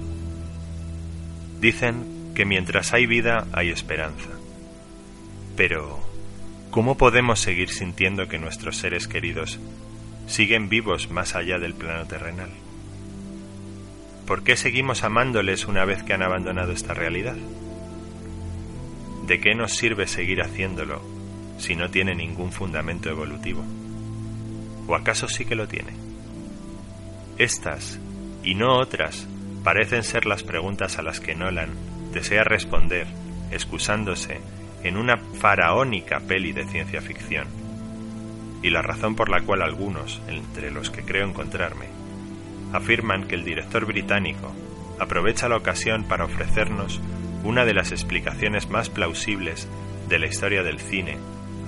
Dicen 1.61 2.33
que 2.35 2.45
mientras 2.45 2.93
hay 2.93 3.07
vida 3.07 3.47
hay 3.53 3.71
esperanza. 3.71 4.29
Pero, 5.57 5.99
¿cómo 6.71 6.99
podemos 6.99 7.41
seguir 7.41 7.71
sintiendo 7.71 8.29
que 8.29 8.39
nuestros 8.39 8.77
seres 8.77 9.09
queridos 9.09 9.59
siguen 10.27 10.69
vivos 10.69 11.11
más 11.11 11.35
allá 11.35 11.59
del 11.59 11.73
plano 11.73 12.07
terrenal? 12.07 12.51
¿Por 14.27 14.43
qué 14.43 14.57
seguimos 14.57 15.03
amándoles 15.03 15.67
una 15.67 15.87
vez 15.87 16.03
que 16.03 16.13
han 16.13 16.23
abandonado 16.23 16.73
esta 16.73 16.93
realidad? 16.93 17.37
¿De 19.27 19.41
qué 19.41 19.55
nos 19.55 19.73
sirve 19.73 20.07
seguir 20.07 20.43
haciéndolo 20.43 21.01
si 21.59 21.77
no 21.77 21.91
tiene 21.91 22.15
ningún 22.15 22.53
fundamento 22.53 23.09
evolutivo? 23.09 23.65
¿O 24.87 24.95
acaso 24.95 25.29
sí 25.29 25.47
que 25.47 25.55
lo 25.55 25.67
tiene? 25.67 26.06
Estas, 27.39 28.01
y 28.43 28.55
no 28.55 28.79
otras, 28.79 29.27
parecen 29.63 30.03
ser 30.03 30.27
las 30.27 30.43
preguntas 30.43 30.99
a 30.99 31.03
las 31.03 31.21
que 31.21 31.35
Nolan 31.35 31.71
desea 32.13 32.45
responder, 32.45 33.07
excusándose 33.51 34.41
en 34.83 34.97
una 34.97 35.19
faraónica 35.19 36.21
peli 36.21 36.53
de 36.53 36.67
ciencia 36.67 37.03
ficción, 37.03 37.47
y 38.63 38.71
la 38.71 38.81
razón 38.81 39.17
por 39.17 39.29
la 39.29 39.43
cual 39.43 39.63
algunos, 39.63 40.23
entre 40.29 40.71
los 40.71 40.91
que 40.91 41.03
creo 41.03 41.27
encontrarme, 41.27 41.87
afirman 42.73 43.29
que 43.29 43.35
el 43.35 43.45
director 43.45 43.85
británico 43.85 44.55
aprovecha 44.99 45.49
la 45.49 45.57
ocasión 45.57 46.05
para 46.05 46.25
ofrecernos 46.25 47.01
una 47.45 47.65
de 47.65 47.75
las 47.75 47.93
explicaciones 47.93 48.71
más 48.71 48.89
plausibles 48.89 49.69
de 50.09 50.19
la 50.19 50.27
historia 50.27 50.63
del 50.63 50.81
cine 50.81 51.19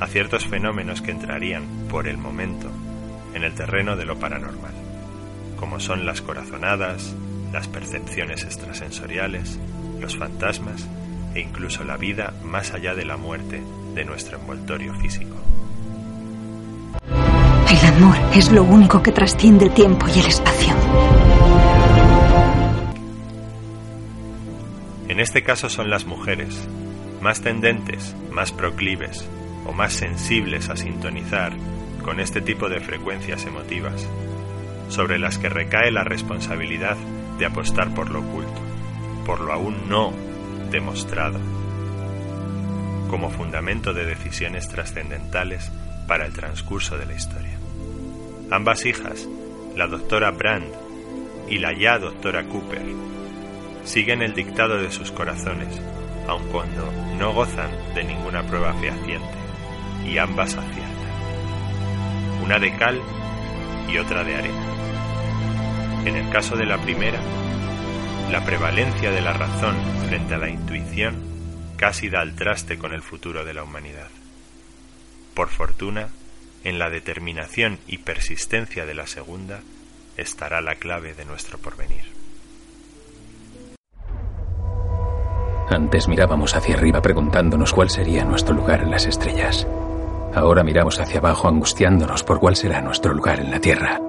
a 0.01 0.07
ciertos 0.07 0.47
fenómenos 0.47 1.03
que 1.03 1.11
entrarían, 1.11 1.65
por 1.91 2.09
el 2.09 2.17
momento, 2.17 2.71
en 3.35 3.45
el 3.45 3.53
terreno 3.55 3.97
de 3.97 4.07
lo 4.07 4.19
paranormal, 4.19 4.73
como 5.59 5.81
son 5.81 6.07
las 6.07 6.23
corazonadas, 6.23 7.15
las 7.53 7.69
percepciones 7.69 8.45
extrasensoriales, 8.45 9.59
los 10.01 10.17
fantasmas 10.17 10.87
e 11.35 11.41
incluso 11.41 11.85
la 11.85 11.97
vida 11.97 12.33
más 12.45 12.73
allá 12.73 12.95
de 12.95 13.05
la 13.05 13.17
muerte 13.17 13.63
de 13.95 14.05
nuestro 14.05 14.39
envoltorio 14.39 14.95
físico. 14.95 15.37
El 17.71 17.87
amor 17.87 18.17
es 18.35 18.51
lo 18.51 18.65
único 18.65 19.03
que 19.03 19.13
trasciende 19.13 19.67
el 19.67 19.73
tiempo 19.73 20.07
y 20.09 20.21
el 20.21 20.27
espacio. 20.27 20.75
En 25.09 25.21
este 25.21 25.43
caso 25.43 25.69
son 25.69 25.91
las 25.91 26.07
mujeres, 26.07 26.69
más 27.21 27.41
tendentes, 27.41 28.15
más 28.31 28.53
proclives 28.53 29.29
o 29.67 29.73
más 29.73 29.93
sensibles 29.93 30.69
a 30.71 30.77
sintonizar 30.77 31.53
con 32.05 32.21
este 32.21 32.41
tipo 32.41 32.69
de 32.69 32.81
frecuencias 32.81 33.45
emotivas, 33.45 34.09
sobre 34.89 35.19
las 35.19 35.39
que 35.39 35.49
recae 35.49 35.91
la 35.91 36.05
responsabilidad 36.05 36.97
de 37.39 37.47
apostar 37.47 37.95
por 37.95 38.11
lo 38.11 38.21
oculto, 38.21 38.61
por 39.25 39.41
lo 39.41 39.53
aún 39.53 39.89
no 39.89 40.13
demostrado, 40.71 41.39
como 43.09 43.31
fundamento 43.31 43.93
de 43.95 44.05
decisiones 44.05 44.69
trascendentales 44.69 45.71
para 46.07 46.27
el 46.27 46.33
transcurso 46.33 46.99
de 46.99 47.07
la 47.07 47.15
historia. 47.15 47.57
Ambas 48.51 48.87
hijas, 48.87 49.29
la 49.77 49.87
doctora 49.87 50.31
Brand 50.31 50.67
y 51.49 51.59
la 51.59 51.73
ya 51.73 51.99
doctora 51.99 52.45
Cooper, 52.45 52.83
siguen 53.85 54.23
el 54.23 54.35
dictado 54.35 54.79
de 54.79 54.91
sus 54.91 55.11
corazones, 55.11 55.81
aun 56.27 56.47
cuando 56.49 56.91
no 57.19 57.33
gozan 57.33 57.71
de 57.95 58.05
ninguna 58.05 58.43
prueba 58.43 58.75
fehaciente, 58.75 59.29
y 60.05 60.19
ambas 60.19 60.55
aciertan. 60.55 60.89
Una 62.43 62.59
de 62.59 62.75
cal 62.77 63.01
y 63.89 63.99
otra 63.99 64.25
de 64.25 64.35
arena. 64.35 64.78
En 66.09 66.17
el 66.17 66.31
caso 66.31 66.57
de 66.57 66.65
la 66.65 66.79
primera, 66.79 67.21
la 68.33 68.43
prevalencia 68.43 69.11
de 69.11 69.21
la 69.21 69.35
razón 69.35 69.77
frente 70.07 70.37
a 70.37 70.39
la 70.39 70.49
intuición 70.49 71.17
casi 71.77 72.09
da 72.09 72.23
al 72.23 72.35
traste 72.35 72.79
con 72.79 72.95
el 72.95 73.03
futuro 73.03 73.45
de 73.45 73.53
la 73.53 73.63
humanidad. 73.63 74.09
Por 75.35 75.51
fortuna, 75.51 76.09
en 76.65 76.79
la 76.79 76.89
determinación 76.89 77.79
y 77.87 77.99
persistencia 77.99 78.87
de 78.87 78.95
la 78.95 79.07
segunda 79.07 79.61
estará 80.17 80.63
la 80.63 80.77
clave 80.77 81.13
de 81.13 81.27
nuestro 81.27 81.59
porvenir. 81.59 82.07
Antes 85.69 86.09
mirábamos 86.09 86.57
hacia 86.57 86.77
arriba 86.77 87.03
preguntándonos 87.03 87.75
cuál 87.75 87.91
sería 87.91 88.25
nuestro 88.25 88.55
lugar 88.55 88.81
en 88.81 88.93
las 88.93 89.05
estrellas. 89.05 89.67
Ahora 90.35 90.65
miramos 90.65 91.01
hacia 91.01 91.19
abajo 91.19 91.49
angustiándonos 91.49 92.25
por 92.25 92.41
cuál 92.41 92.57
será 92.57 92.81
nuestro 92.81 93.13
lugar 93.13 93.41
en 93.41 93.51
la 93.51 93.61
Tierra. 93.61 94.01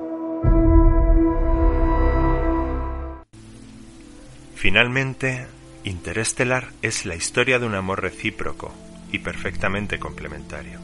Finalmente, 4.60 5.48
Interestelar 5.86 6.74
es 6.82 7.06
la 7.06 7.15
historia 7.15 7.60
de 7.60 7.65
un 7.65 7.76
amor 7.76 8.02
recíproco 8.02 8.74
y 9.10 9.19
perfectamente 9.19 10.00
complementario. 10.00 10.82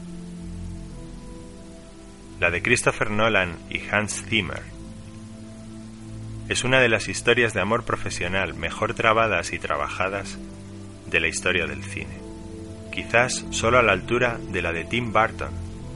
La 2.40 2.50
de 2.50 2.62
Christopher 2.62 3.10
Nolan 3.10 3.58
y 3.68 3.82
Hans 3.90 4.24
Zimmer 4.30 4.62
es 6.48 6.64
una 6.64 6.80
de 6.80 6.88
las 6.88 7.08
historias 7.08 7.52
de 7.52 7.60
amor 7.60 7.84
profesional 7.84 8.54
mejor 8.54 8.94
trabadas 8.94 9.52
y 9.52 9.58
trabajadas 9.58 10.38
de 11.04 11.20
la 11.20 11.28
historia 11.28 11.66
del 11.66 11.84
cine, 11.84 12.18
quizás 12.94 13.44
solo 13.50 13.78
a 13.78 13.82
la 13.82 13.92
altura 13.92 14.38
de 14.52 14.62
la 14.62 14.72
de 14.72 14.86
Tim 14.86 15.12
Burton 15.12 15.52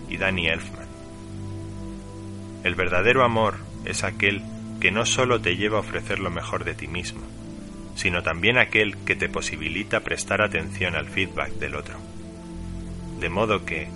y 0.07 0.19
Danny 0.19 0.49
Elfman. 0.49 0.87
El 2.63 2.75
verdadero 2.75 3.25
amor 3.25 3.57
es 3.87 4.05
aquel 4.05 4.43
que 4.83 4.91
no 4.91 5.07
solo 5.07 5.41
te 5.41 5.57
lleva 5.57 5.79
a 5.79 5.81
ofrecer 5.81 6.19
lo 6.19 6.31
mejor 6.31 6.65
de 6.65 6.75
ti 6.75 6.87
mismo, 6.87 7.40
sino 8.01 8.23
también 8.23 8.57
aquel 8.57 8.97
que 9.05 9.15
te 9.15 9.29
posibilita 9.29 10.01
prestar 10.01 10.41
atención 10.41 10.95
al 10.95 11.07
feedback 11.07 11.51
del 11.57 11.75
otro. 11.75 11.97
De 13.21 13.29
modo 13.29 13.67
que, 13.67 13.89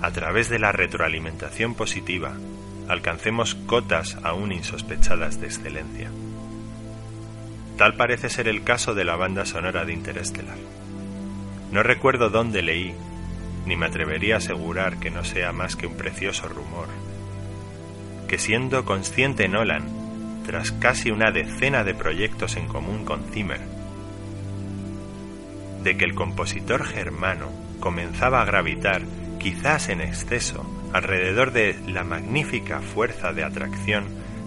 a 0.00 0.10
través 0.10 0.48
de 0.48 0.58
la 0.58 0.72
retroalimentación 0.72 1.76
positiva, 1.76 2.32
alcancemos 2.88 3.54
cotas 3.54 4.18
aún 4.24 4.50
insospechadas 4.50 5.40
de 5.40 5.46
excelencia. 5.46 6.10
Tal 7.78 7.94
parece 7.94 8.30
ser 8.30 8.48
el 8.48 8.64
caso 8.64 8.96
de 8.96 9.04
la 9.04 9.14
banda 9.14 9.46
sonora 9.46 9.84
de 9.84 9.92
Interestelar. 9.92 10.58
No 11.70 11.84
recuerdo 11.84 12.30
dónde 12.30 12.62
leí, 12.62 12.92
ni 13.64 13.76
me 13.76 13.86
atrevería 13.86 14.34
a 14.34 14.38
asegurar 14.38 14.98
que 14.98 15.12
no 15.12 15.24
sea 15.24 15.52
más 15.52 15.76
que 15.76 15.86
un 15.86 15.94
precioso 15.94 16.48
rumor, 16.48 16.88
que 18.26 18.38
siendo 18.38 18.84
consciente 18.84 19.46
Nolan 19.46 20.01
tras 20.44 20.72
casi 20.72 21.10
una 21.10 21.30
decena 21.30 21.84
de 21.84 21.94
proyectos 21.94 22.56
en 22.56 22.66
común 22.66 23.04
con 23.04 23.24
Zimmer, 23.32 23.60
de 25.82 25.96
que 25.96 26.04
el 26.04 26.14
compositor 26.14 26.84
germano 26.84 27.50
comenzaba 27.80 28.42
a 28.42 28.44
gravitar, 28.44 29.02
quizás 29.38 29.88
en 29.88 30.00
exceso, 30.00 30.64
alrededor 30.92 31.52
de 31.52 31.76
la 31.88 32.04
magnífica 32.04 32.80
fuerza 32.80 33.32
de 33.32 33.44
atracción 33.44 34.04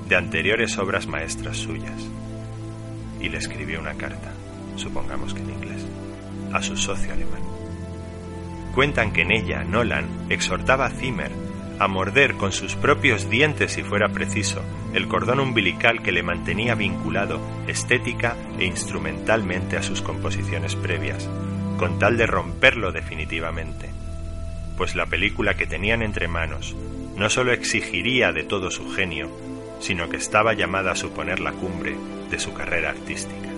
de 0.08 0.16
anteriores 0.16 0.78
obras 0.78 1.08
maestras 1.08 1.58
suyas. 1.58 2.10
Y 3.20 3.30
le 3.30 3.38
escribió 3.38 3.80
una 3.80 3.96
carta, 3.96 4.32
supongamos 4.76 5.34
que 5.34 5.42
en 5.42 5.50
inglés, 5.50 5.86
a 6.54 6.62
su 6.62 6.78
socio 6.78 7.12
alemán. 7.12 7.42
Cuentan 8.74 9.12
que 9.12 9.22
en 9.22 9.32
ella 9.32 9.64
Nolan 9.64 10.08
exhortaba 10.30 10.86
a 10.86 10.90
Zimmer 10.92 11.32
a 11.80 11.88
morder 11.88 12.36
con 12.36 12.52
sus 12.52 12.76
propios 12.76 13.30
dientes 13.30 13.74
si 13.74 13.84
fuera 13.84 14.10
preciso 14.10 14.62
el 14.96 15.10
cordón 15.10 15.42
umbilical 15.42 16.02
que 16.02 16.14
le 16.14 16.24
mantenía 16.24 16.74
vinculado 16.74 17.42
estética 17.68 18.38
e 18.58 18.64
instrumentalmente 18.64 19.76
a 19.76 19.84
sus 19.84 20.02
composiciones 20.02 20.76
previas, 20.78 21.30
con 21.78 22.00
tal 22.00 22.16
de 22.16 22.26
romperlo 22.26 22.94
definitivamente, 22.94 23.90
pues 24.78 24.96
la 24.96 25.06
película 25.06 25.56
que 25.56 25.68
tenían 25.68 26.02
entre 26.02 26.30
manos 26.30 26.76
no 27.18 27.30
sólo 27.30 27.52
exigiría 27.52 28.32
de 28.32 28.44
todo 28.44 28.72
su 28.72 28.90
genio, 28.90 29.30
sino 29.82 30.08
que 30.08 30.16
estaba 30.16 30.54
llamada 30.54 30.94
a 30.94 30.96
suponer 30.96 31.42
la 31.42 31.52
cumbre 31.52 31.98
de 32.32 32.40
su 32.40 32.54
carrera 32.54 32.92
artística. 32.92 33.50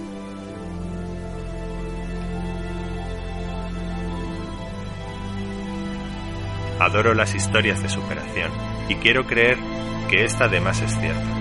Adoro 6.79 7.13
las 7.13 7.35
historias 7.35 7.81
de 7.83 7.89
superación 7.89 8.51
y 8.89 8.95
quiero 8.95 9.25
creer 9.25 9.57
que 10.09 10.23
esta 10.23 10.45
además 10.45 10.81
es 10.81 10.97
cierta, 10.97 11.37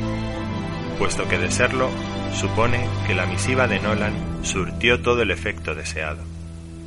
puesto 0.99 1.29
que 1.29 1.39
de 1.39 1.51
serlo 1.51 1.89
supone 2.35 2.89
que 3.07 3.15
la 3.15 3.27
misiva 3.27 3.69
de 3.69 3.79
Nolan 3.79 4.45
surtió 4.45 5.01
todo 5.03 5.23
el 5.23 5.31
efecto 5.31 5.75
deseado. 5.75 6.25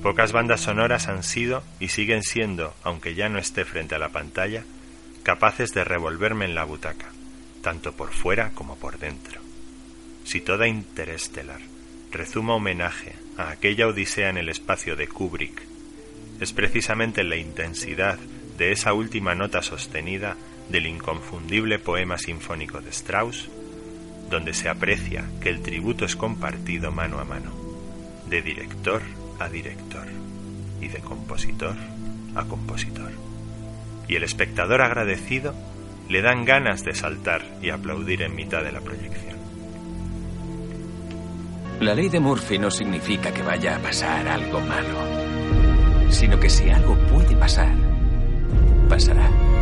Pocas 0.04 0.32
bandas 0.32 0.62
sonoras 0.62 1.08
han 1.08 1.24
sido 1.24 1.64
y 1.80 1.90
siguen 1.90 2.24
siendo, 2.24 2.74
aunque 2.84 3.16
ya 3.16 3.30
no 3.30 3.40
esté 3.40 3.64
frente 3.64 3.96
a 3.96 4.00
la 4.00 4.10
pantalla, 4.10 4.64
capaces 5.24 5.74
de 5.74 5.84
revolverme 5.84 6.46
en 6.46 6.56
la 6.56 6.66
butaca, 6.66 7.08
tanto 7.62 7.94
por 7.94 8.12
fuera 8.12 8.52
como 8.54 8.76
por 8.76 9.00
dentro. 9.00 9.40
Si 10.26 10.42
toda 10.42 10.68
interestelar 10.68 11.62
rezuma 12.12 12.56
homenaje 12.56 13.14
a 13.38 13.52
aquella 13.52 13.88
odisea 13.88 14.30
en 14.30 14.38
el 14.38 14.50
espacio 14.50 14.96
de 14.96 15.08
Kubrick, 15.08 15.62
es 16.42 16.52
precisamente 16.52 17.24
la 17.24 17.38
intensidad 17.38 18.18
de 18.58 18.72
esa 18.72 18.94
última 18.94 19.36
nota 19.36 19.62
sostenida 19.62 20.36
del 20.70 20.86
inconfundible 20.86 21.80
poema 21.80 22.18
sinfónico 22.18 22.82
de 22.82 22.90
Strauss, 22.92 23.50
donde 24.30 24.54
se 24.54 24.70
aprecia 24.70 25.26
que 25.42 25.50
el 25.50 25.62
tributo 25.62 26.06
es 26.06 26.16
compartido 26.16 26.92
mano 26.92 27.20
a 27.20 27.26
mano, 27.26 27.52
de 28.30 28.42
director 28.42 29.02
a 29.40 29.50
director 29.50 30.08
y 30.82 30.88
de 30.88 31.00
compositor 31.00 31.76
a 32.36 32.46
compositor. 32.46 33.12
Y 34.08 34.16
el 34.16 34.24
espectador 34.24 34.82
agradecido 34.82 35.54
le 36.08 36.22
dan 36.22 36.46
ganas 36.46 36.84
de 36.84 36.94
saltar 36.94 37.46
y 37.62 37.70
aplaudir 37.70 38.22
en 38.22 38.36
mitad 38.36 38.64
de 38.64 38.72
la 38.72 38.82
proyección. 38.82 39.38
La 41.80 41.96
ley 41.96 42.10
de 42.10 42.20
Murphy 42.20 42.58
no 42.58 42.70
significa 42.70 43.32
que 43.32 43.42
vaya 43.42 43.78
a 43.78 43.80
pasar 43.80 44.28
algo 44.28 44.60
malo, 44.60 46.10
sino 46.10 46.40
que 46.40 46.50
si 46.50 46.70
algo 46.70 46.98
puede 47.08 47.36
pasar, 47.36 47.74
pasará. 48.90 49.59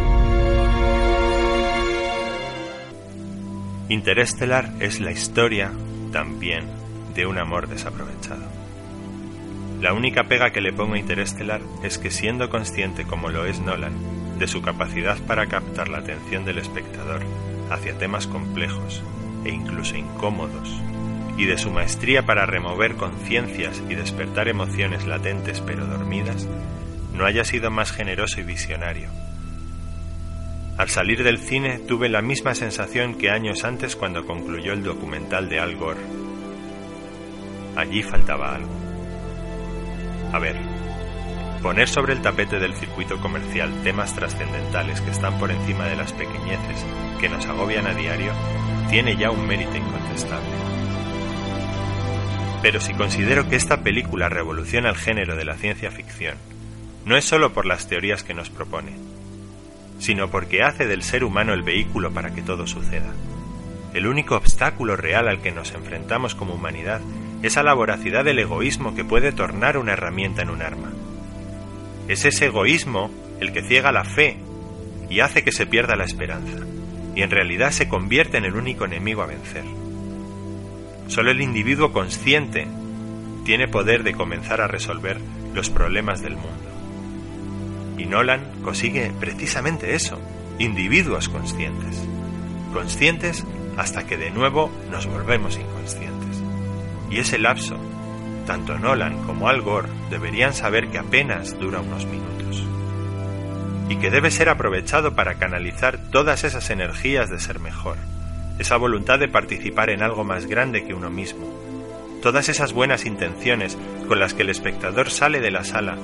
Interestelar 3.90 4.74
es 4.82 5.00
la 5.00 5.12
historia, 5.12 5.72
también, 6.12 6.66
de 7.16 7.26
un 7.26 7.38
amor 7.38 7.70
desaprovechado. 7.70 8.44
La 9.80 9.94
única 9.94 10.26
pega 10.26 10.50
que 10.50 10.60
le 10.60 10.74
pongo 10.74 10.96
a 10.96 11.00
Interestelar 11.00 11.62
es 11.84 11.98
que 11.98 12.12
siendo 12.12 12.50
consciente 12.50 13.06
como 13.06 13.30
lo 13.30 13.46
es 13.46 13.62
Nolan, 13.62 13.94
de 14.40 14.48
su 14.48 14.62
capacidad 14.62 15.18
para 15.20 15.48
captar 15.48 15.88
la 15.88 16.00
atención 16.00 16.44
del 16.44 16.58
espectador 16.58 17.22
hacia 17.70 17.98
temas 17.98 18.28
complejos 18.28 19.02
e 19.46 19.52
incluso 19.52 19.96
incómodos, 19.96 20.70
y 21.38 21.46
de 21.46 21.58
su 21.58 21.72
maestría 21.72 22.26
para 22.26 22.46
remover 22.46 22.96
conciencias 22.96 23.82
y 23.90 23.96
despertar 23.96 24.50
emociones 24.50 25.06
latentes 25.06 25.62
pero 25.62 25.86
dormidas, 25.86 26.46
no 27.14 27.26
haya 27.26 27.46
sido 27.46 27.72
más 27.72 27.94
generoso 27.94 28.42
y 28.42 28.44
visionario. 28.44 29.27
Al 30.78 30.90
salir 30.90 31.24
del 31.24 31.40
cine 31.40 31.80
tuve 31.80 32.08
la 32.08 32.22
misma 32.22 32.54
sensación 32.54 33.16
que 33.16 33.32
años 33.32 33.64
antes 33.64 33.96
cuando 33.96 34.28
concluyó 34.28 34.74
el 34.74 34.84
documental 34.84 35.50
de 35.50 35.60
Al 35.60 35.76
Gore. 35.76 36.00
Allí 37.76 38.04
faltaba 38.04 38.54
algo. 38.54 38.70
A 40.32 40.38
ver, 40.38 40.56
poner 41.64 41.90
sobre 41.90 42.14
el 42.14 42.22
tapete 42.22 42.60
del 42.60 42.76
circuito 42.76 43.20
comercial 43.20 43.72
temas 43.84 44.14
trascendentales 44.14 45.02
que 45.02 45.10
están 45.10 45.40
por 45.40 45.50
encima 45.50 45.86
de 45.88 45.96
las 45.96 46.14
pequeñeces 46.14 46.86
que 47.20 47.28
nos 47.28 47.48
agobian 47.48 47.88
a 47.88 47.96
diario 47.96 48.32
tiene 48.92 49.18
ya 49.18 49.32
un 49.32 49.48
mérito 49.48 49.76
incontestable. 49.76 50.48
Pero 52.62 52.80
si 52.82 52.94
considero 52.94 53.50
que 53.50 53.56
esta 53.56 53.82
película 53.82 54.30
revoluciona 54.30 54.90
el 54.90 54.96
género 54.96 55.36
de 55.36 55.46
la 55.46 55.56
ciencia 55.56 55.90
ficción, 55.90 56.36
no 57.04 57.18
es 57.18 57.26
solo 57.26 57.52
por 57.52 57.66
las 57.66 57.88
teorías 57.88 58.24
que 58.24 58.36
nos 58.36 58.50
propone, 58.52 59.17
sino 60.00 60.30
porque 60.30 60.64
hace 60.64 60.88
del 60.88 61.04
ser 61.04 61.24
humano 61.24 61.54
el 61.54 61.64
vehículo 61.64 62.12
para 62.12 62.34
que 62.34 62.42
todo 62.42 62.68
suceda. 62.68 63.14
El 63.94 64.08
único 64.08 64.36
obstáculo 64.36 64.96
real 64.96 65.28
al 65.28 65.42
que 65.42 65.52
nos 65.52 65.74
enfrentamos 65.74 66.36
como 66.36 66.54
humanidad 66.54 67.02
es 67.42 67.58
a 67.58 67.64
la 67.64 67.74
voracidad 67.74 68.26
del 68.26 68.40
egoísmo 68.40 68.96
que 68.96 69.06
puede 69.06 69.32
tornar 69.32 69.78
una 69.78 69.94
herramienta 69.94 70.42
en 70.42 70.50
un 70.50 70.62
arma. 70.62 70.92
Es 72.08 72.26
ese 72.26 72.46
egoísmo 72.46 73.10
el 73.40 73.52
que 73.54 73.64
ciega 73.64 73.92
la 73.92 74.04
fe 74.04 74.38
y 75.10 75.20
hace 75.22 75.44
que 75.44 75.52
se 75.52 75.66
pierda 75.66 75.96
la 75.96 76.06
esperanza, 76.06 76.66
y 77.16 77.22
en 77.22 77.32
realidad 77.32 77.72
se 77.72 77.88
convierte 77.88 78.38
en 78.38 78.46
el 78.46 78.56
único 78.56 78.86
enemigo 78.86 79.22
a 79.22 79.28
vencer. 79.28 79.64
Solo 81.08 81.32
el 81.32 81.42
individuo 81.42 81.94
consciente 81.94 82.68
tiene 83.46 83.68
poder 83.68 84.04
de 84.04 84.14
comenzar 84.14 84.60
a 84.60 84.68
resolver 84.68 85.18
los 85.54 85.70
problemas 85.70 86.22
del 86.22 86.36
mundo. 86.36 86.67
Y 87.98 88.06
Nolan 88.06 88.62
consigue 88.64 89.12
precisamente 89.20 89.96
eso, 89.96 90.20
individuos 90.60 91.30
conscientes. 91.30 92.04
Conscientes 92.74 93.44
hasta 93.78 94.06
que 94.06 94.18
de 94.18 94.32
nuevo 94.32 94.72
nos 94.92 95.08
volvemos 95.08 95.58
inconscientes. 95.58 96.44
Y 97.10 97.20
ese 97.20 97.38
lapso, 97.40 97.78
tanto 98.46 98.78
Nolan 98.78 99.24
como 99.24 99.50
Al 99.50 99.62
Gore 99.62 99.90
deberían 100.10 100.54
saber 100.54 100.90
que 100.90 101.00
apenas 101.00 101.58
dura 101.60 101.80
unos 101.80 102.06
minutos. 102.06 102.64
Y 103.90 103.98
que 103.98 104.12
debe 104.12 104.32
ser 104.32 104.50
aprovechado 104.50 105.16
para 105.16 105.36
canalizar 105.36 105.98
todas 106.12 106.44
esas 106.44 106.70
energías 106.70 107.30
de 107.30 107.40
ser 107.40 107.60
mejor, 107.60 107.98
esa 108.60 108.78
voluntad 108.78 109.20
de 109.20 109.28
participar 109.28 109.90
en 109.90 110.04
algo 110.04 110.24
más 110.24 110.46
grande 110.46 110.86
que 110.86 110.94
uno 110.94 111.10
mismo, 111.10 111.48
todas 112.22 112.50
esas 112.50 112.74
buenas 112.74 113.06
intenciones 113.06 113.78
con 114.08 114.20
las 114.20 114.34
que 114.34 114.42
el 114.42 114.50
espectador 114.50 115.10
sale 115.10 115.40
de 115.40 115.52
la 115.52 115.64
sala 115.64 115.98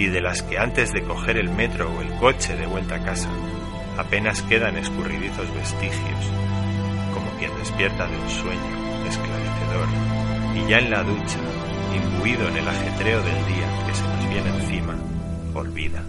y 0.00 0.06
de 0.06 0.22
las 0.22 0.42
que 0.42 0.58
antes 0.58 0.92
de 0.94 1.02
coger 1.02 1.36
el 1.36 1.50
metro 1.50 1.92
o 1.92 2.00
el 2.00 2.08
coche 2.14 2.56
de 2.56 2.66
vuelta 2.66 2.94
a 2.94 3.04
casa 3.04 3.28
apenas 3.98 4.40
quedan 4.40 4.78
escurridizos 4.78 5.54
vestigios, 5.54 6.24
como 7.12 7.30
quien 7.38 7.54
despierta 7.58 8.06
de 8.06 8.16
un 8.16 8.30
sueño 8.30 9.06
esclarecedor 9.06 9.88
y 10.56 10.70
ya 10.70 10.78
en 10.78 10.90
la 10.90 11.02
ducha, 11.02 11.38
imbuido 11.94 12.48
en 12.48 12.56
el 12.56 12.66
ajetreo 12.66 13.22
del 13.22 13.46
día 13.46 13.86
que 13.86 13.94
se 13.94 14.02
nos 14.04 14.28
viene 14.30 14.48
encima, 14.56 14.96
olvida. 15.52 16.02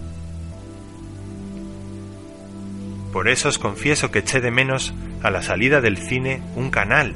Por 3.12 3.28
eso 3.28 3.50
os 3.50 3.60
confieso 3.60 4.10
que 4.10 4.20
eché 4.20 4.40
de 4.40 4.52
menos 4.52 4.94
a 5.22 5.32
la 5.32 5.42
salida 5.42 5.82
del 5.82 5.98
cine 5.98 6.42
un 6.56 6.70
canal, 6.70 7.14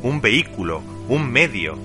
un 0.00 0.22
vehículo, 0.22 0.82
un 1.06 1.30
medio, 1.30 1.78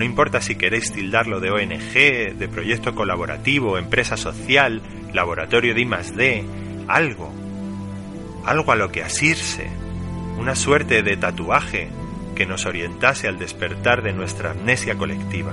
no 0.00 0.06
importa 0.06 0.40
si 0.40 0.54
queréis 0.54 0.92
tildarlo 0.92 1.40
de 1.40 1.50
ONG, 1.50 2.34
de 2.34 2.48
proyecto 2.50 2.94
colaborativo, 2.94 3.76
empresa 3.76 4.16
social, 4.16 4.80
laboratorio 5.12 5.74
de 5.74 5.82
I+D, 5.82 6.44
algo, 6.88 7.30
algo 8.46 8.72
a 8.72 8.76
lo 8.76 8.90
que 8.90 9.04
asirse, 9.04 9.68
una 10.38 10.54
suerte 10.54 11.02
de 11.02 11.18
tatuaje 11.18 11.90
que 12.34 12.46
nos 12.46 12.64
orientase 12.64 13.28
al 13.28 13.38
despertar 13.38 14.00
de 14.00 14.14
nuestra 14.14 14.52
amnesia 14.52 14.96
colectiva, 14.96 15.52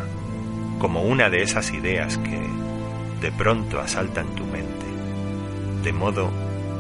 como 0.80 1.02
una 1.02 1.30
de 1.30 1.44
esas 1.44 1.74
ideas 1.74 2.18
que 2.18 2.40
de 3.20 3.34
pronto 3.34 3.82
asaltan 3.82 4.34
tu 4.34 4.46
mente, 4.46 4.86
de 5.84 5.92
modo 5.92 6.32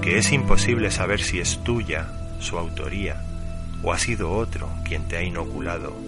que 0.02 0.18
es 0.18 0.32
imposible 0.32 0.90
saber 0.90 1.20
si 1.20 1.42
es 1.42 1.62
tuya 1.66 2.08
su 2.40 2.58
autoría 2.58 3.18
o 3.84 3.92
ha 3.92 4.00
sido 4.00 4.32
otro 4.32 4.70
quien 4.86 5.06
te 5.10 5.18
ha 5.18 5.22
inoculado 5.22 6.07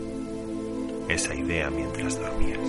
esa 1.09 1.35
idea 1.35 1.69
mientras 1.69 2.19
dormías. 2.19 2.59